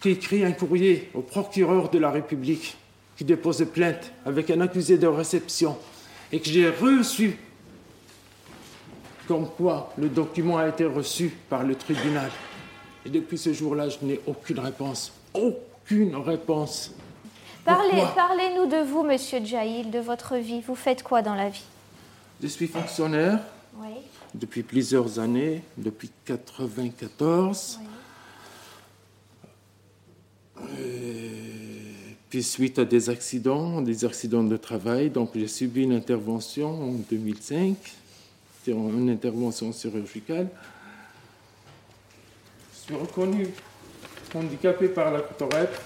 qui 0.00 0.10
écrit 0.10 0.44
un 0.44 0.52
courrier 0.52 1.10
au 1.14 1.20
procureur 1.20 1.90
de 1.90 1.98
la 1.98 2.10
République, 2.10 2.76
qui 3.16 3.24
dépose 3.24 3.66
plainte 3.72 4.12
avec 4.24 4.50
un 4.50 4.60
accusé 4.60 4.96
de 4.98 5.06
réception, 5.06 5.76
et 6.32 6.40
que 6.40 6.48
j'ai 6.48 6.70
reçu 6.70 7.36
comme 9.28 9.48
quoi 9.48 9.92
le 9.96 10.08
document 10.08 10.58
a 10.58 10.68
été 10.68 10.84
reçu 10.84 11.32
par 11.48 11.62
le 11.62 11.74
tribunal. 11.74 12.30
Et 13.06 13.10
depuis 13.10 13.38
ce 13.38 13.52
jour-là, 13.52 13.88
je 13.88 13.98
n'ai 14.02 14.20
aucune 14.26 14.58
réponse. 14.58 15.12
Aucune 15.34 16.16
réponse. 16.16 16.92
Parlez, 17.64 18.02
parlez-nous 18.16 18.66
de 18.66 18.82
vous, 18.84 19.04
monsieur 19.04 19.38
Djaïl, 19.44 19.90
de 19.90 19.98
votre 20.00 20.36
vie. 20.36 20.60
Vous 20.66 20.74
faites 20.74 21.02
quoi 21.02 21.22
dans 21.22 21.34
la 21.34 21.48
vie? 21.48 21.62
Je 22.42 22.48
suis 22.48 22.66
fonctionnaire 22.66 23.38
depuis 24.34 24.62
plusieurs 24.62 25.18
années, 25.18 25.62
depuis 25.76 26.10
1994. 26.26 27.78
Oui. 27.80 27.86
Puis 32.30 32.42
suite 32.44 32.78
à 32.78 32.84
des 32.84 33.10
accidents, 33.10 33.82
des 33.82 34.04
accidents 34.04 34.44
de 34.44 34.56
travail, 34.56 35.10
donc 35.10 35.30
j'ai 35.34 35.48
subi 35.48 35.82
une 35.82 35.92
intervention 35.92 36.68
en 36.68 36.92
2005, 37.10 37.76
une 38.68 39.10
intervention 39.10 39.72
chirurgicale. 39.72 40.48
Je 42.72 42.78
suis 42.78 42.94
reconnu 42.94 43.48
handicapé 44.34 44.88
par 44.88 45.12
la 45.12 45.20
cotorette. 45.20 45.80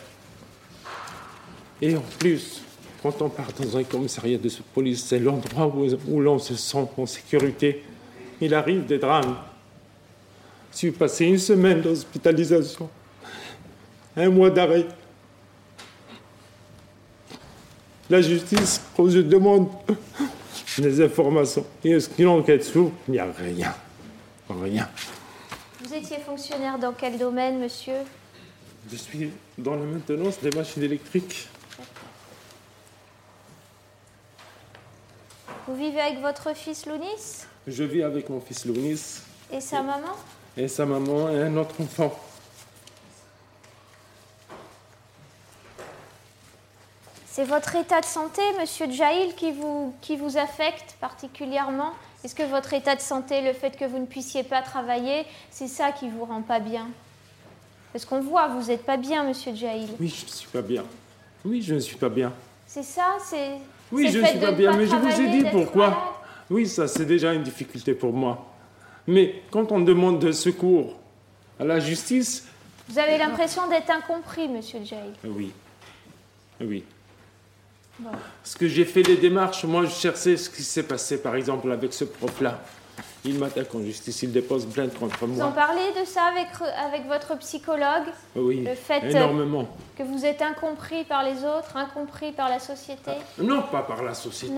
Et 1.81 1.97
en 1.97 2.04
plus, 2.19 2.62
quand 3.02 3.21
on 3.23 3.31
part 3.31 3.52
dans 3.59 3.76
un 3.76 3.85
commissariat 3.85 4.38
de 4.38 4.50
police, 4.75 5.04
c'est 5.04 5.19
l'endroit 5.19 5.66
où, 5.66 5.87
où 6.09 6.21
l'on 6.21 6.38
se 6.38 6.54
sent 6.54 6.87
en 6.97 7.07
sécurité. 7.07 7.83
Il 8.40 8.54
arrive 8.54 8.85
des 8.85 8.99
drames. 8.99 9.37
Je 10.73 10.76
suis 10.76 10.90
passé 10.90 11.25
une 11.26 11.38
semaine 11.38 11.81
d'hospitalisation 11.81 12.88
un 14.16 14.30
mois 14.30 14.50
d'arrêt. 14.50 14.87
La 18.11 18.21
justice, 18.21 18.83
quand 18.97 19.09
je 19.09 19.21
demande 19.21 19.68
des 20.78 21.02
informations, 21.02 21.64
est-ce 21.85 22.09
qu'il 22.09 22.28
enquête 22.28 22.62
sur 22.62 22.90
Il 23.09 23.12
n'y 23.12 23.18
a 23.18 23.26
rien. 23.33 23.75
Rien. 24.49 24.88
Vous 25.83 25.94
étiez 25.94 26.18
fonctionnaire 26.18 26.78
dans 26.78 26.92
quel 26.92 27.18
domaine, 27.18 27.59
monsieur? 27.59 27.94
Je 28.90 28.97
suis 28.97 29.30
dans 29.56 29.74
la 29.74 29.85
maintenance 29.85 30.38
des 30.40 30.50
machines 30.50 30.83
électriques. 30.83 31.48
Vous 35.66 35.74
vivez 35.77 36.00
avec 36.00 36.20
votre 36.20 36.55
fils 36.55 36.85
Lounis? 36.85 37.46
Je 37.66 37.85
vis 37.85 38.03
avec 38.03 38.29
mon 38.29 38.40
fils 38.40 38.66
Lounis. 38.66 39.00
Et 39.50 39.61
sa 39.61 39.83
maman? 39.83 40.12
Et 40.59 40.68
sa 40.68 40.85
maman 40.85 41.31
et 41.31 41.40
un 41.40 41.57
autre 41.57 41.74
enfant. 41.81 42.12
C'est 47.35 47.42
votre 47.42 47.75
état 47.75 48.01
de 48.01 48.05
santé, 48.07 48.42
monsieur 48.61 48.88
Djaïl, 48.88 49.35
qui 49.35 49.51
vous, 49.51 49.92
qui 50.01 50.16
vous 50.16 50.37
affecte 50.37 50.94
particulièrement? 51.01 51.90
Est-ce 52.23 52.33
que 52.33 52.44
votre 52.44 52.73
état 52.75 52.94
de 52.94 53.01
santé, 53.01 53.40
le 53.42 53.53
fait 53.53 53.77
que 53.77 53.85
vous 53.85 53.99
ne 53.99 54.07
puissiez 54.07 54.44
pas 54.44 54.62
travailler, 54.62 55.27
c'est 55.51 55.66
ça 55.66 55.90
qui 55.90 56.09
vous 56.09 56.25
rend 56.27 56.42
pas 56.42 56.61
bien? 56.61 56.87
Parce 57.92 58.05
qu'on 58.05 58.20
voit, 58.20 58.47
vous 58.47 58.68
n'êtes 58.68 58.85
pas 58.87 58.97
bien, 58.97 59.25
monsieur 59.25 59.53
Djaïl. 59.53 59.88
Oui, 59.99 60.14
je 60.16 60.27
ne 60.27 60.31
suis 60.31 60.47
pas 60.47 60.62
bien. 60.62 60.85
Oui, 61.44 61.61
je 61.61 61.75
ne 61.75 61.81
suis 61.81 61.97
pas 61.97 62.09
bien. 62.09 62.33
C'est 62.68 62.85
ça 62.85 63.16
C'est. 63.25 63.55
Oui, 63.90 64.12
je 64.12 64.20
ne 64.20 64.27
suis 64.27 64.38
pas 64.38 64.53
bien, 64.53 64.70
mais 64.77 64.87
je 64.87 64.94
vous 64.94 65.20
ai 65.20 65.29
dit 65.29 65.51
pourquoi. 65.51 66.23
Oui, 66.49 66.68
ça, 66.68 66.87
c'est 66.87 67.05
déjà 67.05 67.35
une 67.35 67.42
difficulté 67.42 67.94
pour 67.94 68.12
moi. 68.12 68.47
Mais 69.09 69.42
quand 69.51 69.73
on 69.73 69.81
demande 69.81 70.20
de 70.20 70.31
secours 70.31 70.94
à 71.59 71.64
la 71.64 71.81
justice. 71.81 72.47
Vous 72.88 72.97
avez 73.01 73.18
l'impression 73.18 73.66
d'être 73.66 73.90
incompris, 73.90 74.47
monsieur 74.47 74.79
Djaïl. 74.85 75.14
Oui. 75.25 75.51
Oui. 76.61 76.85
Parce 78.02 78.54
que 78.59 78.66
j'ai 78.68 78.85
fait 78.85 79.02
les 79.02 79.16
démarches, 79.16 79.64
moi 79.64 79.85
je 79.85 79.90
cherchais 79.90 80.37
ce 80.37 80.50
qui 80.50 80.62
s'est 80.62 80.83
passé 80.83 81.18
par 81.22 81.37
exemple 81.37 81.70
avec 81.70 81.92
ce 81.92 82.04
prof-là. 82.04 82.61
Il 83.24 83.38
m'attaque 83.38 83.74
en 83.74 83.83
justice, 83.83 84.22
il 84.22 84.33
dépose 84.33 84.66
plainte 84.66 84.94
contre 84.98 85.26
moi. 85.26 85.46
Vous 85.46 85.50
en 85.50 85.52
parlez 85.52 85.92
de 85.98 86.04
ça 86.04 86.24
avec, 86.24 86.48
avec 86.78 87.07
votre 87.07 87.38
psychologue? 87.38 88.12
Oui, 88.37 88.62
le 88.64 88.74
fait 88.74 89.02
euh, 89.02 89.11
énormément. 89.11 89.66
Que 89.96 90.02
vous 90.02 90.24
êtes 90.26 90.42
incompris 90.42 91.04
par 91.04 91.24
les 91.24 91.38
autres, 91.38 91.74
incompris 91.76 92.33
par 92.33 92.50
la 92.50 92.59
société? 92.59 93.12
Ah, 93.12 93.42
Non, 93.42 93.62
pas 93.62 93.83
par 93.83 94.02
la 94.02 94.12
société. 94.12 94.54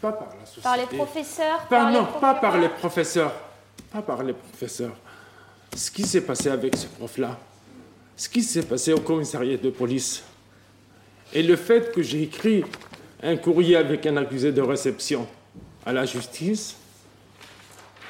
Pas 0.00 0.12
par 0.12 0.28
la 0.38 0.46
société. 0.46 0.62
Par 0.62 0.76
les 0.76 0.86
professeurs 0.86 1.58
par 1.68 1.90
Non, 1.90 2.06
pas 2.20 2.34
par 2.34 2.58
les 2.58 2.68
professeurs. 2.68 3.32
Pas 3.92 4.02
par 4.02 4.22
les 4.22 4.34
professeurs. 4.34 4.94
Ce 5.74 5.90
qui 5.90 6.04
s'est 6.04 6.20
passé 6.22 6.48
avec 6.48 6.76
ce 6.76 6.86
prof-là, 6.86 7.36
ce 8.16 8.28
qui 8.28 8.42
s'est 8.42 8.62
passé 8.62 8.92
au 8.92 9.00
commissariat 9.00 9.56
de 9.56 9.70
police, 9.70 10.22
et 11.34 11.42
le 11.42 11.56
fait 11.56 11.92
que 11.92 12.02
j'ai 12.02 12.22
écrit 12.22 12.64
un 13.22 13.36
courrier 13.36 13.76
avec 13.76 14.06
un 14.06 14.16
accusé 14.16 14.52
de 14.52 14.62
réception 14.62 15.26
à 15.86 15.92
la 15.92 16.04
justice, 16.04 16.76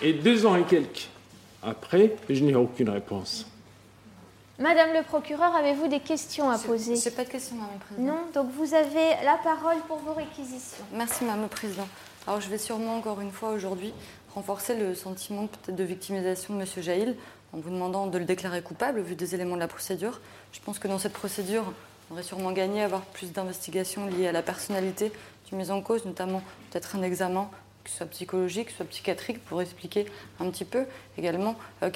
et 0.03 0.13
deux 0.13 0.47
ans 0.47 0.57
et 0.57 0.65
quelques 0.65 1.09
après, 1.63 2.17
je 2.29 2.43
n'ai 2.43 2.55
aucune 2.55 2.89
réponse. 2.89 3.47
Madame 4.59 4.95
le 4.95 5.03
procureur, 5.03 5.55
avez-vous 5.55 5.89
des 5.89 6.01
questions 6.01 6.51
à 6.51 6.59
poser? 6.59 6.97
Je 6.97 7.05
n'ai 7.05 7.15
pas 7.15 7.25
de 7.25 7.31
questions, 7.31 7.57
Madame 7.57 7.75
le 7.75 7.81
Président. 7.85 8.13
Non, 8.13 8.21
donc 8.35 8.51
vous 8.53 8.75
avez 8.75 9.25
la 9.25 9.39
parole 9.43 9.77
pour 9.87 9.99
vos 9.99 10.15
réquisitions. 10.15 10.85
Merci, 10.93 11.25
Madame 11.25 11.43
le 11.43 11.49
Président. 11.49 11.89
Alors, 12.27 12.41
je 12.41 12.49
vais 12.49 12.59
sûrement, 12.59 12.97
encore 12.97 13.21
une 13.21 13.31
fois, 13.31 13.51
aujourd'hui, 13.51 13.93
renforcer 14.35 14.75
le 14.75 14.95
sentiment 14.95 15.47
peut-être 15.47 15.77
de 15.77 15.85
victimisation 15.85 16.55
de 16.55 16.61
M. 16.61 16.67
Jaïl 16.79 17.17
en 17.53 17.59
vous 17.59 17.71
demandant 17.71 18.07
de 18.07 18.19
le 18.19 18.25
déclarer 18.25 18.63
coupable 18.63 19.01
au 19.01 19.03
vu 19.03 19.15
des 19.15 19.35
éléments 19.35 19.55
de 19.55 19.61
la 19.61 19.69
procédure. 19.69 20.21
Je 20.53 20.61
pense 20.61 20.79
que 20.79 20.89
dans 20.89 20.99
cette 20.99 21.15
procédure, 21.15 21.73
on 22.11 22.15
aurait 22.15 22.23
sûrement 22.25 22.53
gagné 22.53 22.83
à 22.83 22.87
avoir 22.87 23.03
plus 23.03 23.33
d'investigations 23.33 24.07
liées 24.07 24.27
à 24.27 24.33
la 24.33 24.43
personnalité 24.43 25.13
du 25.49 25.55
mis 25.55 25.71
en 25.71 25.81
cause, 25.81 26.05
notamment 26.05 26.43
peut-être 26.71 26.97
un 26.97 27.03
examen, 27.03 27.49
que 27.85 27.91
ce 27.91 27.99
soit 27.99 28.07
psychologique, 28.07 28.67
que 28.67 28.71
ce 28.73 28.77
soit 28.79 28.87
psychiatrique, 28.87 29.45
pour 29.45 29.63
expliquer 29.63 30.07
un 30.41 30.51
petit 30.51 30.65
peu 30.65 30.87
également 31.17 31.57
euh, 31.83 31.91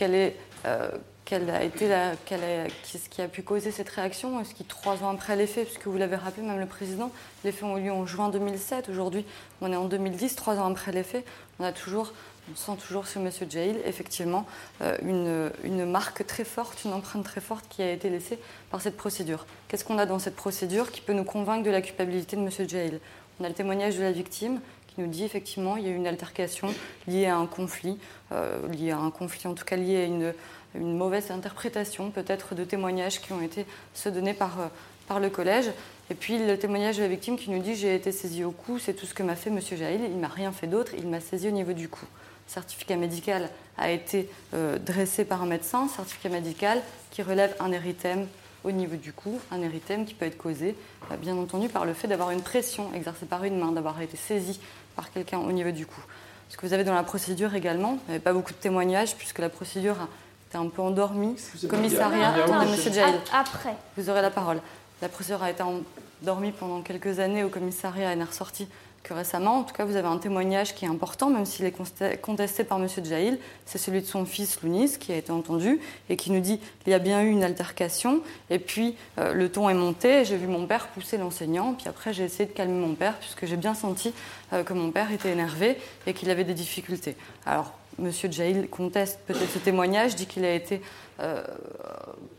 euh, 0.66 0.90
a 1.32 1.64
été 1.64 1.88
ce 1.88 3.08
qui 3.08 3.22
a 3.22 3.28
pu 3.28 3.42
causer 3.42 3.70
cette 3.70 3.88
réaction. 3.88 4.40
Est-ce 4.40 4.54
qu'il, 4.54 4.66
trois 4.66 5.02
ans 5.02 5.10
après 5.10 5.36
les 5.36 5.46
faits, 5.46 5.66
puisque 5.66 5.86
vous 5.86 5.96
l'avez 5.96 6.16
rappelé, 6.16 6.46
même 6.46 6.60
le 6.60 6.66
président, 6.66 7.10
les 7.42 7.50
faits 7.50 7.64
ont 7.64 7.76
eu 7.76 7.84
lieu 7.84 7.92
en 7.92 8.06
juin 8.06 8.28
2007, 8.28 8.88
aujourd'hui 8.88 9.24
on 9.60 9.72
est 9.72 9.76
en 9.76 9.86
2010, 9.86 10.36
trois 10.36 10.58
ans 10.58 10.70
après 10.70 10.92
les 10.92 11.02
faits, 11.02 11.24
on 11.58 11.64
a 11.64 11.72
toujours 11.72 12.12
on 12.52 12.56
sent 12.56 12.80
toujours 12.86 13.06
sur 13.06 13.20
M. 13.20 13.30
Jail, 13.48 13.76
effectivement, 13.84 14.46
euh, 14.82 15.50
une, 15.64 15.86
marque 15.86 16.26
très 16.26 16.44
forte, 16.44 16.84
une 16.84 16.92
empreinte 16.92 17.24
très 17.24 17.40
forte 17.40 17.66
qui 17.68 17.82
a 17.82 17.90
été 17.90 18.10
laissée 18.10 18.38
par 18.70 18.80
cette 18.80 18.96
procédure. 18.96 19.46
Qu'est-ce 19.68 19.84
qu'on 19.84 19.98
a 19.98 20.06
dans 20.06 20.18
cette 20.18 20.36
procédure 20.36 20.92
qui 20.92 21.00
peut 21.00 21.14
nous 21.14 21.24
convaincre 21.24 21.64
de 21.64 21.70
la 21.70 21.80
culpabilité 21.80 22.36
de 22.36 22.42
M. 22.42 22.50
Jail? 22.68 23.00
On 23.40 23.44
a 23.44 23.48
le 23.48 23.54
témoignage 23.54 23.96
de 23.96 24.02
la 24.02 24.12
victime 24.12 24.60
qui 24.88 25.00
nous 25.00 25.06
dit 25.06 25.24
effectivement 25.24 25.76
il 25.76 25.84
y 25.84 25.88
a 25.88 25.90
eu 25.90 25.96
une 25.96 26.06
altercation 26.06 26.72
liée 27.08 27.26
à 27.26 27.36
un 27.36 27.46
conflit, 27.46 27.98
euh, 28.32 28.68
liée 28.68 28.90
à 28.90 28.98
un 28.98 29.10
conflit, 29.10 29.48
en 29.48 29.54
tout 29.54 29.64
cas 29.64 29.76
liée 29.76 30.02
à 30.02 30.04
une, 30.04 30.34
mauvaise 30.76 31.30
interprétation 31.30 32.10
peut-être 32.10 32.56
de 32.56 32.64
témoignages 32.64 33.20
qui 33.20 33.32
ont 33.32 33.40
été 33.40 33.64
se 33.94 34.08
donnés 34.08 34.34
par, 34.34 34.60
euh, 34.60 34.66
par 35.06 35.20
le 35.20 35.30
collège. 35.30 35.70
Et 36.10 36.14
puis 36.14 36.44
le 36.44 36.58
témoignage 36.58 36.96
de 36.96 37.02
la 37.02 37.08
victime 37.08 37.38
qui 37.38 37.50
nous 37.50 37.60
dit 37.60 37.76
j'ai 37.76 37.94
été 37.94 38.12
saisi 38.12 38.44
au 38.44 38.50
cou, 38.50 38.78
c'est 38.78 38.92
tout 38.92 39.06
ce 39.06 39.14
que 39.14 39.22
m'a 39.22 39.36
fait 39.36 39.50
M. 39.50 39.60
Jail, 39.60 40.00
il 40.04 40.16
m'a 40.16 40.28
rien 40.28 40.52
fait 40.52 40.66
d'autre, 40.66 40.92
il 40.98 41.06
m'a 41.06 41.20
saisi 41.20 41.48
au 41.48 41.52
niveau 41.52 41.72
du 41.72 41.88
cou 41.88 42.04
certificat 42.46 42.96
médical 42.96 43.48
a 43.78 43.90
été 43.90 44.28
euh, 44.54 44.78
dressé 44.78 45.24
par 45.24 45.42
un 45.42 45.46
médecin, 45.46 45.88
certificat 45.88 46.28
médical 46.28 46.80
qui 47.10 47.22
relève 47.22 47.54
un 47.60 47.72
érythème 47.72 48.26
au 48.64 48.70
niveau 48.70 48.96
du 48.96 49.12
cou, 49.12 49.38
un 49.50 49.60
érythème 49.62 50.06
qui 50.06 50.14
peut 50.14 50.26
être 50.26 50.38
causé, 50.38 50.74
euh, 51.10 51.16
bien 51.16 51.36
entendu, 51.36 51.68
par 51.68 51.84
le 51.84 51.92
fait 51.92 52.08
d'avoir 52.08 52.30
une 52.30 52.42
pression 52.42 52.92
exercée 52.94 53.26
par 53.26 53.44
une 53.44 53.58
main, 53.58 53.72
d'avoir 53.72 54.00
été 54.00 54.16
saisi 54.16 54.60
par 54.96 55.12
quelqu'un 55.12 55.38
au 55.38 55.52
niveau 55.52 55.70
du 55.70 55.86
cou. 55.86 56.00
Ce 56.48 56.56
que 56.56 56.66
vous 56.66 56.72
avez 56.72 56.84
dans 56.84 56.94
la 56.94 57.02
procédure 57.02 57.54
également, 57.54 57.98
il 58.06 58.10
n'y 58.10 58.14
avait 58.14 58.24
pas 58.24 58.32
beaucoup 58.32 58.52
de 58.52 58.58
témoignages 58.58 59.16
puisque 59.16 59.38
la 59.38 59.48
procédure 59.48 60.00
a 60.00 60.08
été 60.48 60.58
un 60.58 60.68
peu 60.68 60.82
endormie 60.82 61.36
au 61.62 61.66
commissariat 61.66 62.32
de 62.32 62.86
M. 62.86 62.92
Jail. 62.92 63.14
Après. 63.32 63.74
Vous 63.96 64.08
aurez 64.08 64.22
la 64.22 64.30
parole. 64.30 64.60
La 65.02 65.08
procédure 65.08 65.42
a 65.42 65.50
été 65.50 65.62
endormie 65.62 66.52
pendant 66.52 66.80
quelques 66.82 67.18
années 67.18 67.44
au 67.44 67.48
commissariat 67.48 68.12
et 68.12 68.16
n'est 68.16 68.24
ressortie 68.24 68.68
que 69.04 69.12
récemment. 69.12 69.58
En 69.58 69.62
tout 69.62 69.74
cas, 69.74 69.84
vous 69.84 69.96
avez 69.96 70.08
un 70.08 70.16
témoignage 70.16 70.74
qui 70.74 70.86
est 70.86 70.88
important, 70.88 71.30
même 71.30 71.44
s'il 71.44 71.64
est 71.66 71.74
contesté 72.20 72.64
par 72.64 72.78
M. 72.78 72.88
Jail. 73.04 73.38
C'est 73.66 73.78
celui 73.78 74.00
de 74.00 74.06
son 74.06 74.24
fils 74.24 74.62
Lounis, 74.62 74.98
qui 74.98 75.12
a 75.12 75.16
été 75.16 75.30
entendu 75.30 75.78
et 76.08 76.16
qui 76.16 76.32
nous 76.32 76.40
dit 76.40 76.58
qu'il 76.82 76.90
y 76.90 76.94
a 76.94 76.98
bien 76.98 77.22
eu 77.22 77.30
une 77.30 77.44
altercation. 77.44 78.22
Et 78.50 78.58
puis, 78.58 78.96
euh, 79.18 79.34
le 79.34 79.52
ton 79.52 79.68
est 79.68 79.74
monté. 79.74 80.24
J'ai 80.24 80.36
vu 80.36 80.46
mon 80.46 80.66
père 80.66 80.88
pousser 80.88 81.18
l'enseignant. 81.18 81.74
Puis 81.74 81.86
après, 81.88 82.12
j'ai 82.12 82.24
essayé 82.24 82.46
de 82.48 82.54
calmer 82.54 82.80
mon 82.80 82.94
père, 82.94 83.16
puisque 83.18 83.44
j'ai 83.44 83.56
bien 83.56 83.74
senti 83.74 84.12
euh, 84.52 84.64
que 84.64 84.72
mon 84.72 84.90
père 84.90 85.12
était 85.12 85.30
énervé 85.30 85.78
et 86.06 86.14
qu'il 86.14 86.30
avait 86.30 86.44
des 86.44 86.54
difficultés. 86.54 87.16
Alors, 87.44 87.74
M. 87.98 88.10
Jail 88.10 88.66
conteste 88.68 89.20
peut-être 89.26 89.50
ce 89.50 89.58
témoignage, 89.58 90.16
dit 90.16 90.26
qu'il 90.26 90.44
a 90.46 90.54
été, 90.54 90.80
euh, 91.20 91.44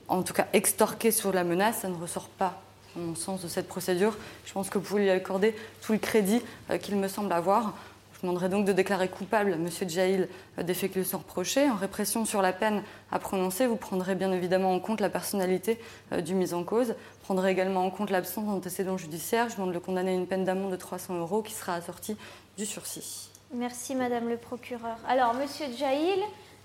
en 0.08 0.23
tout 0.23 0.34
cas, 0.34 0.47
extorqué 0.51 1.12
sur 1.12 1.32
la 1.32 1.43
menace. 1.43 1.82
Ça 1.82 1.89
ne 1.89 1.95
ressort 1.95 2.28
pas 2.28 2.64
mon 2.95 3.15
sens, 3.15 3.41
de 3.41 3.47
cette 3.47 3.67
procédure. 3.67 4.17
Je 4.45 4.53
pense 4.53 4.69
que 4.69 4.77
vous 4.77 4.86
pouvez 4.86 5.03
lui 5.03 5.10
accorder 5.10 5.55
tout 5.81 5.93
le 5.93 5.99
crédit 5.99 6.41
euh, 6.69 6.77
qu'il 6.77 6.95
me 6.95 7.08
semble 7.08 7.31
avoir. 7.31 7.73
Je 8.15 8.21
demanderai 8.21 8.47
donc 8.47 8.65
de 8.65 8.71
déclarer 8.71 9.10
coupable 9.10 9.53
M. 9.53 9.69
Jail 9.89 10.27
euh, 10.58 10.63
des 10.63 10.73
faits 10.73 10.91
qui 10.93 10.99
lui 10.99 11.05
sont 11.05 11.17
reprochés. 11.17 11.69
En 11.69 11.75
répression 11.75 12.25
sur 12.25 12.41
la 12.41 12.53
peine 12.53 12.81
à 13.12 13.19
prononcer, 13.19 13.67
vous 13.67 13.75
prendrez 13.75 14.15
bien 14.15 14.31
évidemment 14.31 14.73
en 14.73 14.79
compte 14.79 15.01
la 15.01 15.10
personnalité 15.10 15.79
euh, 16.13 16.21
du 16.21 16.34
mis 16.34 16.53
en 16.53 16.63
cause. 16.63 16.89
Vous 16.89 17.23
prendrez 17.23 17.51
également 17.51 17.86
en 17.86 17.89
compte 17.89 18.10
l'absence 18.10 18.45
d'antécédents 18.45 18.97
judiciaires. 18.97 19.49
Je 19.49 19.55
demande 19.55 19.69
de 19.69 19.73
le 19.73 19.79
condamner 19.81 20.12
à 20.12 20.15
une 20.15 20.27
peine 20.27 20.45
d'amende 20.45 20.71
de 20.71 20.77
300 20.77 21.19
euros 21.19 21.41
qui 21.41 21.53
sera 21.53 21.73
assortie 21.73 22.15
du 22.58 22.65
sursis. 22.65 23.29
Merci, 23.53 23.95
Madame 23.95 24.29
le 24.29 24.38
procureur. 24.38 24.97
Alors, 25.08 25.34
Monsieur 25.34 25.65
Jail, 25.77 26.19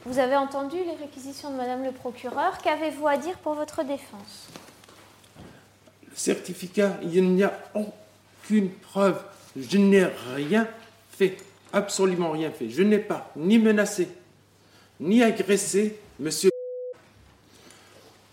vous 0.06 0.18
avez 0.18 0.36
entendu 0.36 0.76
les 0.76 0.94
réquisitions 0.94 1.50
de 1.50 1.56
Madame 1.56 1.84
le 1.84 1.92
procureur. 1.92 2.58
Qu'avez-vous 2.58 3.06
à 3.06 3.16
dire 3.16 3.36
pour 3.38 3.54
votre 3.54 3.82
défense? 3.84 4.48
Certificat, 6.20 6.98
il 7.02 7.32
n'y 7.32 7.42
a 7.42 7.58
aucune 7.74 8.68
preuve. 8.70 9.18
Je 9.56 9.78
n'ai 9.78 10.06
rien 10.34 10.68
fait, 11.10 11.38
absolument 11.72 12.30
rien 12.30 12.50
fait. 12.50 12.68
Je 12.68 12.82
n'ai 12.82 12.98
pas 12.98 13.32
ni 13.36 13.58
menacé, 13.58 14.08
ni 15.00 15.22
agressé 15.22 15.96
monsieur. 16.18 16.50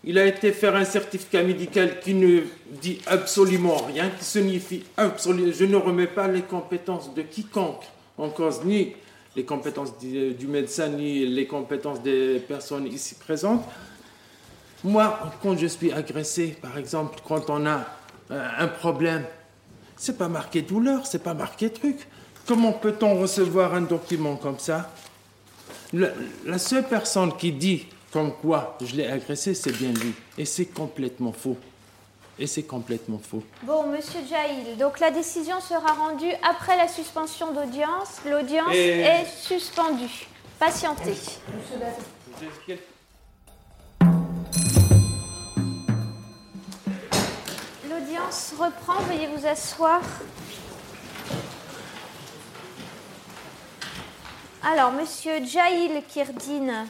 Il 0.03 0.17
a 0.17 0.25
été 0.25 0.51
faire 0.51 0.75
un 0.75 0.85
certificat 0.85 1.43
médical 1.43 1.99
qui 1.99 2.13
ne 2.13 2.41
dit 2.81 2.99
absolument 3.07 3.77
rien, 3.77 4.09
qui 4.09 4.23
signifie 4.23 4.83
absolument. 4.95 5.51
Je 5.53 5.65
ne 5.65 5.75
remets 5.75 6.07
pas 6.07 6.27
les 6.27 6.43
compétences 6.43 7.13
de 7.13 7.21
quiconque 7.21 7.83
en 8.17 8.29
cause, 8.29 8.63
ni 8.63 8.93
les 9.35 9.43
compétences 9.43 9.97
du 9.99 10.47
médecin, 10.47 10.89
ni 10.89 11.25
les 11.25 11.45
compétences 11.45 12.01
des 12.01 12.39
personnes 12.39 12.87
ici 12.87 13.15
présentes. 13.15 13.63
Moi, 14.83 15.19
quand 15.41 15.57
je 15.57 15.67
suis 15.67 15.91
agressé, 15.91 16.57
par 16.61 16.77
exemple, 16.77 17.19
quand 17.27 17.49
on 17.49 17.65
a 17.65 17.85
euh, 18.31 18.47
un 18.59 18.67
problème, 18.67 19.25
c'est 19.95 20.17
pas 20.17 20.27
marqué 20.27 20.61
douleur, 20.61 21.05
c'est 21.05 21.23
pas 21.23 21.33
marqué 21.33 21.71
truc. 21.71 22.07
Comment 22.45 22.73
peut-on 22.73 23.19
recevoir 23.19 23.73
un 23.73 23.81
document 23.81 24.35
comme 24.35 24.59
ça? 24.59 24.91
La 25.93 26.57
seule 26.57 26.87
personne 26.87 27.35
qui 27.35 27.51
dit 27.51 27.87
comme 28.11 28.33
quoi 28.33 28.77
je 28.81 28.95
l'ai 28.95 29.07
agressé, 29.07 29.53
c'est 29.53 29.71
bien 29.71 29.91
lui. 29.91 30.13
Et 30.37 30.45
c'est 30.45 30.65
complètement 30.65 31.31
faux. 31.31 31.57
Et 32.39 32.47
c'est 32.47 32.63
complètement 32.63 33.19
faux. 33.19 33.43
Bon, 33.63 33.87
monsieur 33.87 34.19
Jaïl, 34.29 34.77
donc 34.77 34.99
la 34.99 35.09
décision 35.11 35.59
sera 35.59 35.93
rendue 35.93 36.31
après 36.47 36.77
la 36.77 36.87
suspension 36.87 37.51
d'audience. 37.51 38.21
L'audience 38.29 38.73
est 38.73 39.25
suspendue. 39.25 40.27
Patientez. 40.59 41.15
L'audience 47.97 48.53
reprend, 48.59 48.99
veuillez 49.03 49.27
vous 49.27 49.45
asseoir. 49.47 50.01
Alors, 54.63 54.91
monsieur 54.91 55.43
Jaïl 55.43 56.03
Kirdine. 56.07 56.87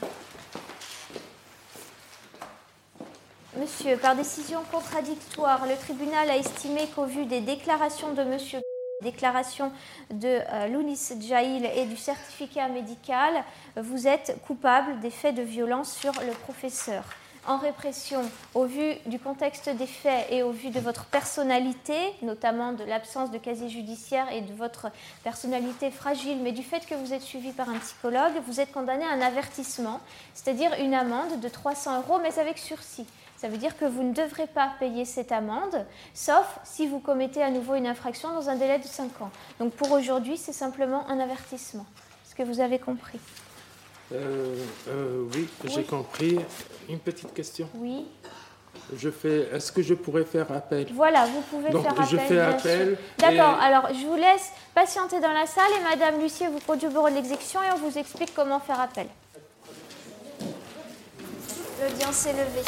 Monsieur, 3.56 3.96
par 3.98 4.16
décision 4.16 4.62
contradictoire, 4.72 5.66
le 5.66 5.78
tribunal 5.78 6.30
a 6.30 6.38
estimé 6.38 6.88
qu'au 6.94 7.06
vu 7.06 7.26
des 7.26 7.42
déclarations 7.42 8.14
de 8.14 8.24
monsieur 8.24 8.60
déclaration 9.02 9.72
de 10.10 10.28
euh, 10.28 10.68
Lounis 10.68 11.00
Jaïl 11.22 11.70
et 11.76 11.86
du 11.86 11.96
certificat 11.96 12.68
médical, 12.68 13.44
vous 13.78 14.08
êtes 14.08 14.42
coupable 14.46 15.00
des 15.00 15.12
faits 15.12 15.36
de 15.36 15.44
violence 15.44 15.94
sur 15.94 16.14
le 16.14 16.34
professeur 16.34 17.04
en 17.48 17.58
répression, 17.58 18.22
au 18.54 18.66
vu 18.66 18.96
du 19.06 19.20
contexte 19.20 19.70
des 19.70 19.88
faits 19.88 20.28
et 20.30 20.44
au 20.44 20.52
vu 20.52 20.70
de 20.70 20.80
votre 20.80 21.06
personnalité, 21.06 21.96
notamment 22.22 22.74
de 22.74 22.84
l'absence 22.84 23.32
de 23.32 23.38
casier 23.38 23.70
judiciaire 23.70 24.32
et 24.32 24.42
de 24.42 24.54
votre 24.54 24.88
personnalité 25.24 25.90
fragile, 25.90 26.40
mais 26.44 26.52
du 26.52 26.64
fait 26.64 26.86
que 26.86 26.96
vous 26.96 27.14
êtes 27.14 27.22
suivi 27.22 27.52
par 27.52 27.70
un 27.70 27.80
psychologue, 27.80 28.34
vous 28.46 28.60
êtes 28.60 28.72
condamné 28.72 29.06
à 29.06 29.12
un 29.12 29.22
avertissement, 29.22 30.02
c'est-à-dire 30.34 30.72
une 30.80 30.94
amende 30.94 31.40
de 31.40 31.48
300 31.48 32.02
euros, 32.02 32.20
mais 32.22 32.38
avec 32.38 32.58
sursis. 32.58 33.08
Ça 33.38 33.48
veut 33.48 33.58
dire 33.58 33.78
que 33.78 33.86
vous 33.86 34.04
ne 34.04 34.14
devrez 34.14 34.48
pas 34.48 34.72
payer 34.80 35.06
cette 35.06 35.32
amende, 35.32 35.86
sauf 36.14 36.60
si 36.64 36.88
vous 36.88 37.00
commettez 37.00 37.44
à 37.44 37.52
nouveau 37.52 37.76
une 37.76 37.88
infraction 37.88 38.34
dans 38.34 38.50
un 38.50 38.56
délai 38.56 38.80
de 38.80 38.86
5 38.86 39.22
ans. 39.22 39.32
Donc 39.60 39.74
pour 39.74 39.92
aujourd'hui, 39.92 40.38
c'est 40.38 40.54
simplement 40.54 41.08
un 41.08 41.20
avertissement. 41.20 41.86
Est-ce 42.26 42.36
que 42.36 42.44
vous 42.44 42.60
avez 42.60 42.80
compris? 42.80 43.20
Euh, 44.14 44.56
euh, 44.88 45.24
oui, 45.34 45.48
j'ai 45.66 45.84
compris. 45.84 46.40
Une 46.90 47.00
petite 47.00 47.34
question. 47.34 47.68
Oui. 47.76 48.06
Je 48.96 49.10
fais. 49.10 49.50
Est-ce 49.54 49.72
que 49.72 49.82
je 49.82 49.94
pourrais 49.94 50.24
faire 50.24 50.50
appel? 50.52 50.88
Voilà, 50.94 51.26
vous 51.26 51.42
pouvez 51.42 51.72
faire 51.72 51.92
appel. 51.92 52.06
Je 52.10 52.18
fais 52.18 52.40
appel. 52.40 52.98
D'accord. 53.18 53.60
Alors, 53.62 53.90
je 53.94 54.06
vous 54.06 54.16
laisse 54.16 54.52
patienter 54.74 55.20
dans 55.20 55.34
la 55.34 55.46
salle 55.46 55.72
et 55.80 55.84
Madame 55.84 56.22
Lucier 56.22 56.48
vous 56.48 56.60
conduit 56.66 56.88
au 56.88 56.92
bureau 56.92 57.10
de 57.10 57.16
l'exécution 57.16 57.60
et 57.62 57.72
on 57.74 57.90
vous 57.90 57.98
explique 57.98 58.34
comment 58.34 58.60
faire 58.60 58.80
appel. 58.80 59.08
L'audience 61.82 62.26
est 62.28 62.34
levée. 62.34 62.64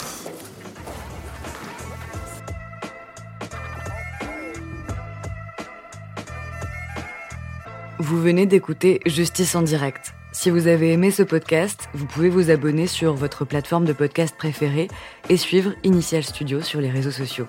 Vous 7.98 8.22
venez 8.22 8.46
d'écouter 8.46 9.02
Justice 9.06 9.56
en 9.56 9.62
direct 9.62 10.14
si 10.40 10.50
vous 10.50 10.68
avez 10.68 10.94
aimé 10.94 11.12
ce 11.12 11.22
podcast, 11.22 11.90
vous 11.94 12.06
pouvez 12.06 12.30
vous 12.30 12.50
abonner 12.50 12.88
sur 12.88 13.14
votre 13.14 13.44
plateforme 13.44 13.84
de 13.84 13.92
podcast 13.92 14.34
préférée 14.38 14.88
et 15.28 15.36
suivre 15.36 15.74
Initial 15.84 16.24
Studio 16.24 16.62
sur 16.62 16.80
les 16.80 16.90
réseaux 16.90 17.12
sociaux. 17.12 17.46